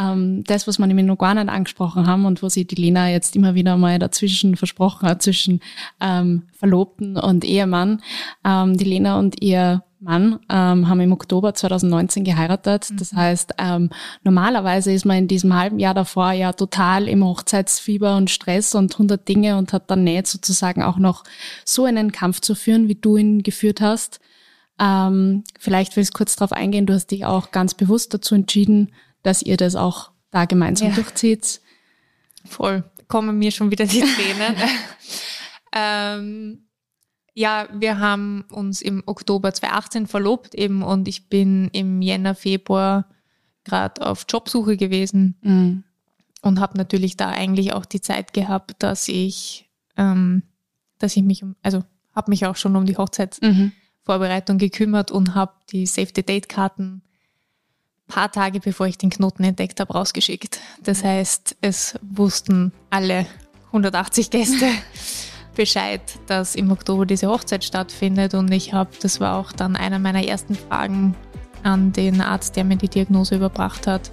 ähm, 0.00 0.42
das, 0.44 0.66
was 0.66 0.78
wir 0.78 0.86
nämlich 0.86 1.04
noch 1.04 1.18
gar 1.18 1.34
nicht 1.34 1.50
angesprochen 1.50 2.06
haben 2.06 2.24
und 2.24 2.42
wo 2.42 2.48
sich 2.48 2.66
die 2.66 2.80
Lena 2.80 3.10
jetzt 3.10 3.36
immer 3.36 3.54
wieder 3.54 3.76
mal 3.76 3.98
dazwischen 3.98 4.56
versprochen 4.56 5.06
hat, 5.06 5.20
zwischen 5.20 5.60
ähm, 6.00 6.44
Verlobten 6.54 7.18
und 7.18 7.44
Ehemann. 7.44 8.00
Ähm, 8.42 8.78
die 8.78 8.86
Lena 8.86 9.18
und 9.18 9.42
ihr 9.42 9.84
Mann 10.04 10.38
ähm, 10.50 10.88
haben 10.88 11.00
im 11.00 11.12
Oktober 11.12 11.54
2019 11.54 12.24
geheiratet. 12.24 12.88
Das 12.96 13.12
mhm. 13.12 13.16
heißt, 13.16 13.54
ähm, 13.58 13.90
normalerweise 14.22 14.92
ist 14.92 15.04
man 15.04 15.16
in 15.16 15.28
diesem 15.28 15.54
halben 15.54 15.78
Jahr 15.78 15.94
davor 15.94 16.32
ja 16.32 16.52
total 16.52 17.08
im 17.08 17.24
Hochzeitsfieber 17.24 18.16
und 18.16 18.30
Stress 18.30 18.74
und 18.74 18.92
100 18.92 19.26
Dinge 19.26 19.56
und 19.56 19.72
hat 19.72 19.90
dann 19.90 20.04
nicht 20.04 20.26
sozusagen 20.26 20.82
auch 20.82 20.98
noch 20.98 21.24
so 21.64 21.84
einen 21.84 22.12
Kampf 22.12 22.40
zu 22.40 22.54
führen, 22.54 22.86
wie 22.88 22.94
du 22.94 23.16
ihn 23.16 23.42
geführt 23.42 23.80
hast. 23.80 24.20
Ähm, 24.78 25.44
vielleicht 25.58 25.96
willst 25.96 26.14
du 26.14 26.18
kurz 26.18 26.36
darauf 26.36 26.52
eingehen. 26.52 26.86
Du 26.86 26.92
hast 26.92 27.10
dich 27.10 27.24
auch 27.24 27.50
ganz 27.50 27.74
bewusst 27.74 28.12
dazu 28.12 28.34
entschieden, 28.34 28.92
dass 29.22 29.42
ihr 29.42 29.56
das 29.56 29.74
auch 29.74 30.10
da 30.30 30.44
gemeinsam 30.44 30.88
ja. 30.88 30.94
durchzieht. 30.94 31.60
Voll. 32.44 32.84
Kommen 33.08 33.38
mir 33.38 33.50
schon 33.50 33.70
wieder 33.70 33.86
die 33.86 34.00
Tränen. 34.00 34.56
ähm, 35.72 36.63
ja, 37.34 37.68
wir 37.72 37.98
haben 37.98 38.44
uns 38.50 38.80
im 38.80 39.02
Oktober 39.06 39.52
2018 39.52 40.06
verlobt 40.06 40.54
eben 40.54 40.82
und 40.82 41.08
ich 41.08 41.28
bin 41.28 41.68
im 41.72 42.00
Jänner, 42.00 42.34
Februar 42.34 43.06
gerade 43.64 44.06
auf 44.06 44.24
Jobsuche 44.28 44.76
gewesen 44.76 45.36
mhm. 45.42 45.84
und 46.42 46.60
habe 46.60 46.78
natürlich 46.78 47.16
da 47.16 47.30
eigentlich 47.30 47.72
auch 47.72 47.84
die 47.84 48.00
Zeit 48.00 48.32
gehabt, 48.32 48.82
dass 48.82 49.08
ich, 49.08 49.68
ähm, 49.96 50.42
dass 50.98 51.16
ich 51.16 51.24
mich 51.24 51.42
um, 51.42 51.56
also 51.62 51.82
habe 52.14 52.30
mich 52.30 52.46
auch 52.46 52.56
schon 52.56 52.76
um 52.76 52.86
die 52.86 52.96
mhm. 52.96 53.72
Vorbereitung 54.02 54.58
gekümmert 54.58 55.10
und 55.10 55.34
habe 55.34 55.54
die 55.70 55.86
Safety-Date-Karten 55.86 57.02
paar 58.06 58.30
Tage 58.30 58.60
bevor 58.60 58.86
ich 58.86 58.98
den 58.98 59.10
Knoten 59.10 59.44
entdeckt 59.44 59.80
habe, 59.80 59.92
rausgeschickt. 59.92 60.60
Das 60.82 61.02
heißt, 61.02 61.56
es 61.60 61.98
wussten 62.02 62.72
alle 62.90 63.26
180 63.68 64.30
Gäste 64.30 64.66
Bescheid, 65.54 66.00
dass 66.26 66.54
im 66.54 66.70
Oktober 66.70 67.06
diese 67.06 67.28
Hochzeit 67.28 67.64
stattfindet 67.64 68.34
und 68.34 68.50
ich 68.52 68.72
habe, 68.72 68.90
das 69.00 69.20
war 69.20 69.36
auch 69.36 69.52
dann 69.52 69.76
einer 69.76 69.98
meiner 69.98 70.24
ersten 70.24 70.54
Fragen 70.54 71.14
an 71.62 71.92
den 71.92 72.20
Arzt, 72.20 72.56
der 72.56 72.64
mir 72.64 72.76
die 72.76 72.88
Diagnose 72.88 73.36
überbracht 73.36 73.86
hat, 73.86 74.10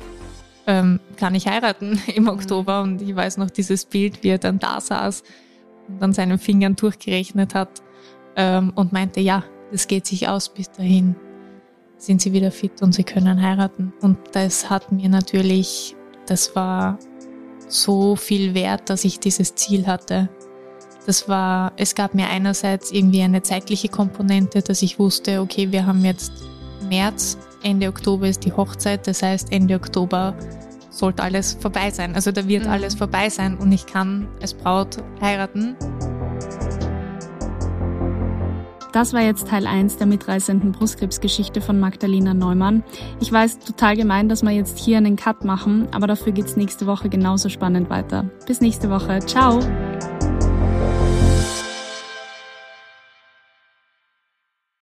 ähm, 0.67 0.99
kann 1.17 1.35
ich 1.35 1.47
heiraten 1.47 2.01
im 2.15 2.27
Oktober? 2.27 2.81
Und 2.81 3.01
ich 3.01 3.15
weiß 3.15 3.37
noch 3.37 3.49
dieses 3.49 3.85
Bild, 3.85 4.23
wie 4.23 4.29
er 4.29 4.37
dann 4.37 4.59
da 4.59 4.79
saß 4.79 5.23
und 5.87 6.01
an 6.01 6.13
seinen 6.13 6.39
Fingern 6.39 6.75
durchgerechnet 6.75 7.55
hat 7.55 7.81
ähm, 8.35 8.71
und 8.75 8.93
meinte, 8.93 9.19
ja, 9.19 9.43
das 9.71 9.87
geht 9.87 10.05
sich 10.05 10.27
aus 10.27 10.49
bis 10.49 10.71
dahin 10.71 11.15
sind 12.01 12.19
sie 12.21 12.33
wieder 12.33 12.51
fit 12.51 12.81
und 12.81 12.93
sie 12.93 13.03
können 13.03 13.41
heiraten. 13.41 13.93
Und 14.01 14.17
das 14.31 14.69
hat 14.69 14.91
mir 14.91 15.07
natürlich, 15.07 15.95
das 16.25 16.55
war 16.55 16.97
so 17.67 18.15
viel 18.15 18.53
wert, 18.53 18.89
dass 18.89 19.05
ich 19.05 19.19
dieses 19.19 19.55
Ziel 19.55 19.85
hatte. 19.85 20.29
Das 21.05 21.27
war, 21.27 21.71
es 21.77 21.95
gab 21.95 22.13
mir 22.13 22.27
einerseits 22.27 22.91
irgendwie 22.91 23.21
eine 23.21 23.41
zeitliche 23.41 23.89
Komponente, 23.89 24.61
dass 24.61 24.81
ich 24.81 24.99
wusste, 24.99 25.41
okay, 25.41 25.71
wir 25.71 25.85
haben 25.85 26.05
jetzt 26.05 26.31
März, 26.87 27.37
Ende 27.63 27.87
Oktober 27.87 28.27
ist 28.27 28.45
die 28.45 28.53
Hochzeit, 28.53 29.07
das 29.07 29.23
heißt 29.23 29.51
Ende 29.51 29.75
Oktober 29.75 30.35
sollte 30.89 31.23
alles 31.23 31.53
vorbei 31.53 31.89
sein. 31.89 32.15
Also 32.15 32.31
da 32.31 32.47
wird 32.47 32.65
mhm. 32.65 32.71
alles 32.71 32.95
vorbei 32.95 33.29
sein 33.29 33.57
und 33.57 33.71
ich 33.71 33.85
kann 33.85 34.27
als 34.41 34.53
Braut 34.53 34.97
heiraten. 35.21 35.75
Das 38.91 39.13
war 39.13 39.21
jetzt 39.21 39.47
Teil 39.47 39.67
1 39.67 39.97
der 39.97 40.07
mitreißenden 40.07 40.73
Brustkrebsgeschichte 40.73 41.61
von 41.61 41.79
Magdalena 41.79 42.33
Neumann. 42.33 42.83
Ich 43.21 43.31
weiß, 43.31 43.59
total 43.59 43.95
gemein, 43.95 44.27
dass 44.27 44.43
wir 44.43 44.51
jetzt 44.51 44.77
hier 44.77 44.97
einen 44.97 45.15
Cut 45.15 45.45
machen, 45.45 45.87
aber 45.91 46.07
dafür 46.07 46.33
geht's 46.33 46.57
nächste 46.57 46.87
Woche 46.87 47.07
genauso 47.07 47.47
spannend 47.47 47.89
weiter. 47.89 48.25
Bis 48.45 48.59
nächste 48.59 48.89
Woche. 48.89 49.19
Ciao! 49.19 49.61